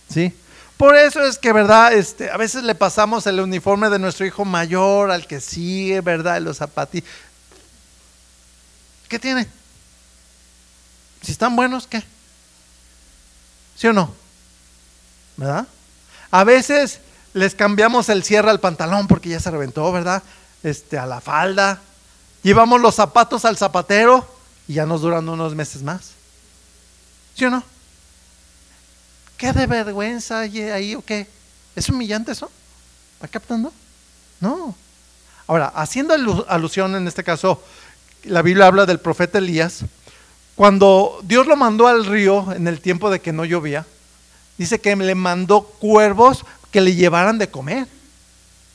[0.10, 0.34] ¿Sí?
[0.78, 1.94] Por eso es que, ¿verdad?
[1.94, 6.42] Este, a veces le pasamos el uniforme de nuestro hijo mayor al que sigue, ¿verdad?
[6.42, 7.08] Los zapatillos.
[9.08, 9.48] ¿Qué tiene?
[11.22, 12.04] Si están buenos, ¿qué?
[13.78, 14.23] ¿Sí o no?
[15.38, 15.68] ¿Verdad?
[16.32, 17.00] A veces
[17.34, 20.24] les cambiamos el cierre al pantalón porque ya se reventó, ¿verdad?
[20.64, 21.82] Este, a la falda.
[22.44, 24.28] Llevamos los zapatos al zapatero
[24.68, 26.12] y ya nos duran unos meses más.
[27.36, 27.64] ¿Sí o no?
[29.38, 31.28] ¿Qué de vergüenza ahí o qué?
[31.76, 32.52] ¿Es humillante eso?
[33.16, 33.74] ¿Está captando?
[34.40, 34.76] No.
[35.48, 36.14] Ahora, haciendo
[36.48, 37.62] alusión en este caso,
[38.24, 39.80] la Biblia habla del profeta Elías.
[40.56, 43.86] Cuando Dios lo mandó al río en el tiempo de que no llovía,
[44.58, 47.88] dice que le mandó cuervos que le llevaran de comer.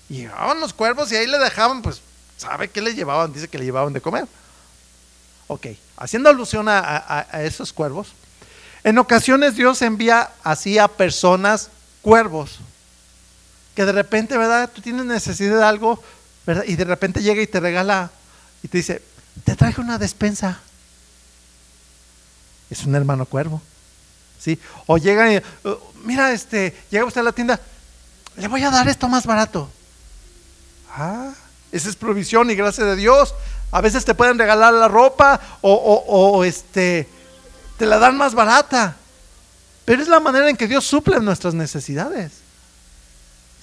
[0.09, 2.01] Y llevaban los cuervos y ahí le dejaban, pues,
[2.37, 3.33] ¿sabe qué le llevaban?
[3.33, 4.27] Dice que le llevaban de comer.
[5.49, 5.67] Ok,
[5.97, 8.09] haciendo alusión a, esos cuervos,
[8.85, 11.71] en ocasiones Dios envía así a personas
[12.03, 12.59] cuervos,
[13.75, 14.71] que de repente, ¿verdad?
[14.73, 16.03] Tú tienes necesidad de algo,
[16.47, 16.65] ¿verdad?
[16.67, 18.11] Y de repente llega y te regala
[18.63, 19.03] y te dice,
[19.45, 20.61] te traje una despensa.
[22.71, 23.63] Es un hermano cuervo.
[24.39, 24.59] ¿Sí?
[24.87, 27.61] O llegan y, oh, mira, este, llega usted a la tienda,
[28.37, 29.69] le voy a dar esto más barato.
[30.91, 31.33] Ah,
[31.73, 33.35] Esa es provisión y gracia de Dios.
[33.71, 37.09] A veces te pueden regalar la ropa o, o este,
[37.77, 38.97] te la dan más barata.
[39.85, 42.33] Pero es la manera en que Dios suple nuestras necesidades.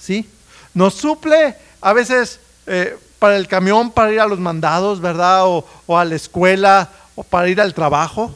[0.00, 0.28] ¿Sí?
[0.74, 5.42] Nos suple a veces eh, para el camión, para ir a los mandados, ¿verdad?
[5.46, 5.64] O,
[5.96, 8.34] a la escuela, o para ir al trabajo.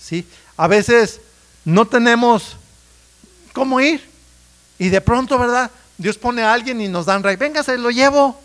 [0.00, 0.26] ¿Sí?
[0.56, 1.20] A veces
[1.64, 2.56] no tenemos
[3.52, 4.08] cómo ir.
[4.78, 5.70] Y de pronto, ¿verdad?
[5.96, 7.36] Dios pone a alguien y nos dan rey.
[7.36, 8.40] Venga, se lo llevo.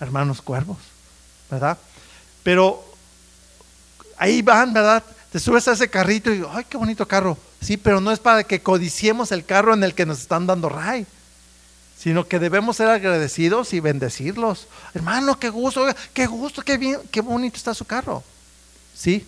[0.00, 0.78] Hermanos cuervos,
[1.50, 1.76] ¿verdad?
[2.42, 2.82] Pero
[4.16, 5.04] ahí van, ¿verdad?
[5.30, 7.36] Te subes a ese carrito y, ay, qué bonito carro.
[7.60, 10.70] Sí, pero no es para que codiciemos el carro en el que nos están dando
[10.70, 11.06] ray,
[11.98, 14.66] sino que debemos ser agradecidos y bendecirlos.
[14.94, 18.24] Hermano, qué gusto, qué gusto, qué bien, qué bonito está su carro.
[18.94, 19.26] Sí.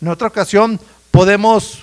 [0.00, 0.80] En otra ocasión
[1.18, 1.80] podemos,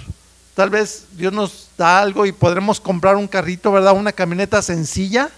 [0.54, 3.92] tal vez Dios nos da algo y podremos comprar un carrito, ¿verdad?
[3.92, 5.30] Una camioneta sencilla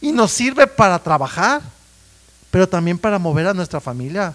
[0.00, 1.60] y nos sirve para trabajar,
[2.50, 4.32] pero también para mover a nuestra familia,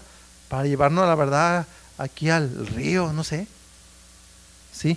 [0.48, 1.66] para llevarnos la verdad
[1.98, 3.48] aquí al río, no sé.
[4.72, 4.96] ¿Sí?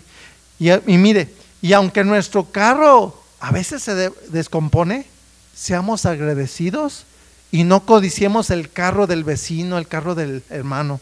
[0.59, 0.69] Y,
[0.99, 5.07] mire, y aunque nuestro carro a veces se descompone,
[5.55, 7.05] seamos agradecidos
[7.51, 10.99] y no codiciemos el carro del vecino, el carro del hermano.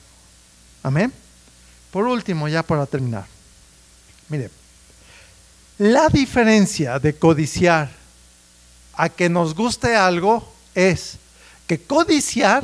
[0.81, 1.11] Amén.
[1.91, 3.25] Por último, ya para terminar.
[4.27, 4.51] Mire,
[5.79, 7.89] la diferencia de codiciar
[8.93, 11.17] a que nos guste algo es
[11.67, 12.63] que codiciar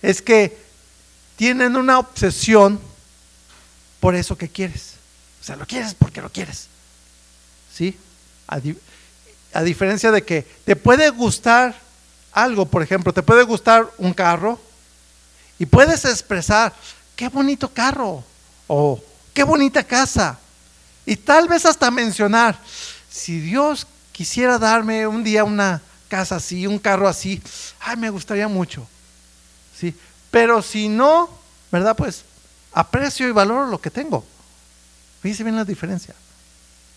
[0.00, 0.56] es que
[1.36, 2.80] tienen una obsesión
[4.00, 4.92] por eso que quieres.
[5.40, 6.68] O sea, lo quieres porque lo quieres.
[7.74, 7.96] ¿Sí?
[8.46, 11.74] A, diferencia de que te puede gustar
[12.32, 14.60] algo, por ejemplo, te puede gustar un carro
[15.58, 16.72] y puedes expresar,
[17.16, 18.22] qué bonito carro
[18.66, 19.02] o
[19.32, 20.38] qué bonita casa.
[21.04, 22.58] Y tal vez hasta mencionar,
[23.10, 27.42] si Dios quisiera darme un día una casa así, un carro así,
[27.80, 28.86] ay, me gustaría mucho.
[29.78, 29.94] ¿Sí?
[30.30, 31.28] Pero si no,
[31.70, 31.96] ¿verdad?
[31.96, 32.24] Pues
[32.72, 34.24] aprecio y valoro lo que tengo.
[35.22, 36.14] Fíjense bien la diferencia.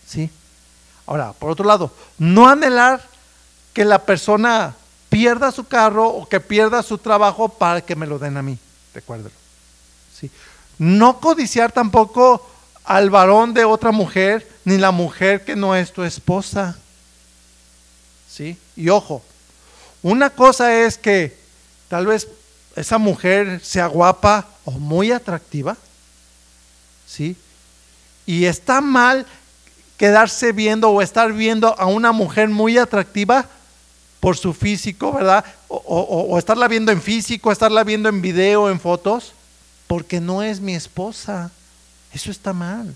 [0.06, 0.30] ¿Sí?
[1.06, 3.02] Ahora, por otro lado, no anhelar
[3.72, 4.74] que la persona
[5.08, 8.58] pierda su carro o que pierda su trabajo para que me lo den a mí.
[8.94, 9.34] Recuérdelo.
[10.18, 10.30] ¿Sí?
[10.80, 12.48] No codiciar tampoco
[12.84, 16.78] al varón de otra mujer, ni la mujer que no es tu esposa.
[18.32, 18.56] ¿Sí?
[18.76, 19.22] Y ojo,
[20.02, 21.36] una cosa es que
[21.88, 22.28] tal vez
[22.76, 25.76] esa mujer sea guapa o muy atractiva,
[27.06, 27.36] ¿sí?
[28.24, 29.26] Y está mal
[29.98, 33.44] quedarse viendo o estar viendo a una mujer muy atractiva
[34.18, 35.44] por su físico, ¿verdad?
[35.68, 39.34] O, estarla viendo en físico, estarla viendo en video, en fotos,
[39.90, 41.50] porque no es mi esposa.
[42.12, 42.94] Eso está mal.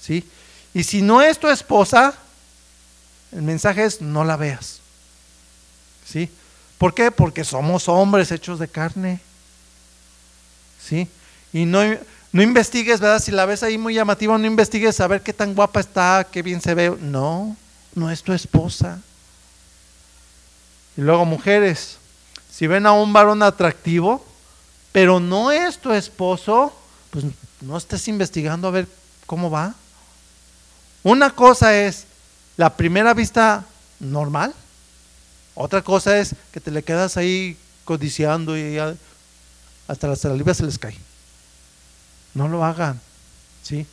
[0.00, 0.28] ¿Sí?
[0.74, 2.14] Y si no es tu esposa,
[3.30, 4.80] el mensaje es no la veas.
[6.04, 6.28] ¿Sí?
[6.78, 7.12] ¿Por qué?
[7.12, 9.20] Porque somos hombres hechos de carne.
[10.84, 11.06] ¿Sí?
[11.52, 11.80] Y no,
[12.32, 13.22] no investigues, ¿verdad?
[13.22, 16.42] Si la ves ahí muy llamativa, no investigues a ver qué tan guapa está, qué
[16.42, 16.92] bien se ve.
[17.00, 17.56] No,
[17.94, 19.00] no es tu esposa.
[20.96, 21.98] Y luego, mujeres,
[22.50, 24.26] si ven a un varón atractivo,
[24.92, 26.72] pero no es tu esposo,
[27.10, 27.24] pues
[27.60, 28.86] no estés investigando a ver
[29.26, 29.74] cómo va.
[31.02, 32.06] Una cosa es
[32.56, 33.64] la primera vista
[33.98, 34.54] normal
[35.54, 38.78] otra cosa es que te le quedas ahí codiciando y
[39.86, 40.96] hasta la saliva se les cae.
[42.34, 43.00] No lo hagan.
[43.62, 43.86] ¿sí?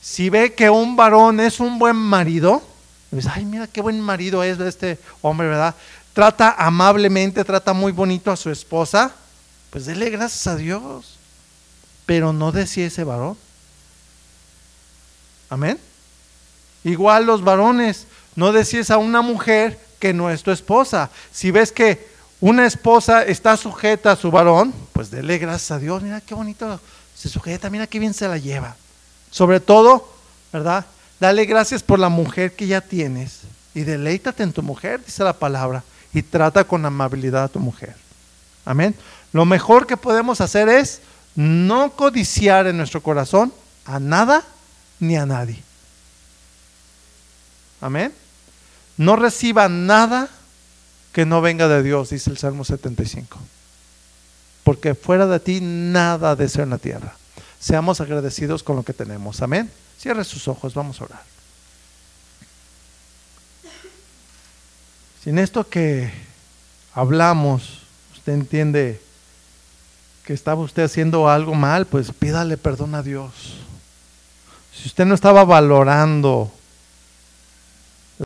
[0.00, 2.62] Si ve que un varón es un buen marido,
[3.10, 5.74] dice, ay, mira qué buen marido es este hombre, ¿verdad?
[6.12, 9.12] Trata amablemente, trata muy bonito a su esposa,
[9.70, 11.16] pues dele gracias a Dios.
[12.06, 13.36] Pero no decía ese varón.
[15.48, 15.78] Amén.
[16.84, 18.06] Igual los varones,
[18.36, 21.10] no decís a una mujer que no es tu esposa.
[21.32, 22.08] Si ves que
[22.40, 26.02] una esposa está sujeta a su varón, pues dele gracias a Dios.
[26.02, 26.80] Mira qué bonito
[27.14, 28.76] se sujeta, mira qué bien se la lleva.
[29.30, 30.12] Sobre todo,
[30.52, 30.86] ¿verdad?
[31.20, 33.40] Dale gracias por la mujer que ya tienes
[33.74, 37.94] y deleítate en tu mujer, dice la palabra, y trata con amabilidad a tu mujer.
[38.64, 38.94] Amén.
[39.32, 41.00] Lo mejor que podemos hacer es
[41.34, 43.52] no codiciar en nuestro corazón
[43.84, 44.44] a nada
[44.98, 45.62] ni a nadie.
[47.80, 48.12] Amén
[49.00, 50.28] no reciba nada
[51.14, 53.38] que no venga de Dios, dice el Salmo 75.
[54.62, 57.16] Porque fuera de ti nada deseo en la tierra.
[57.58, 59.40] Seamos agradecidos con lo que tenemos.
[59.40, 59.70] Amén.
[59.98, 61.22] Cierre sus ojos, vamos a orar.
[65.24, 66.12] Sin esto que
[66.92, 67.80] hablamos,
[68.12, 69.00] usted entiende
[70.24, 73.32] que estaba usted haciendo algo mal, pues pídale perdón a Dios.
[74.72, 76.52] Si usted no estaba valorando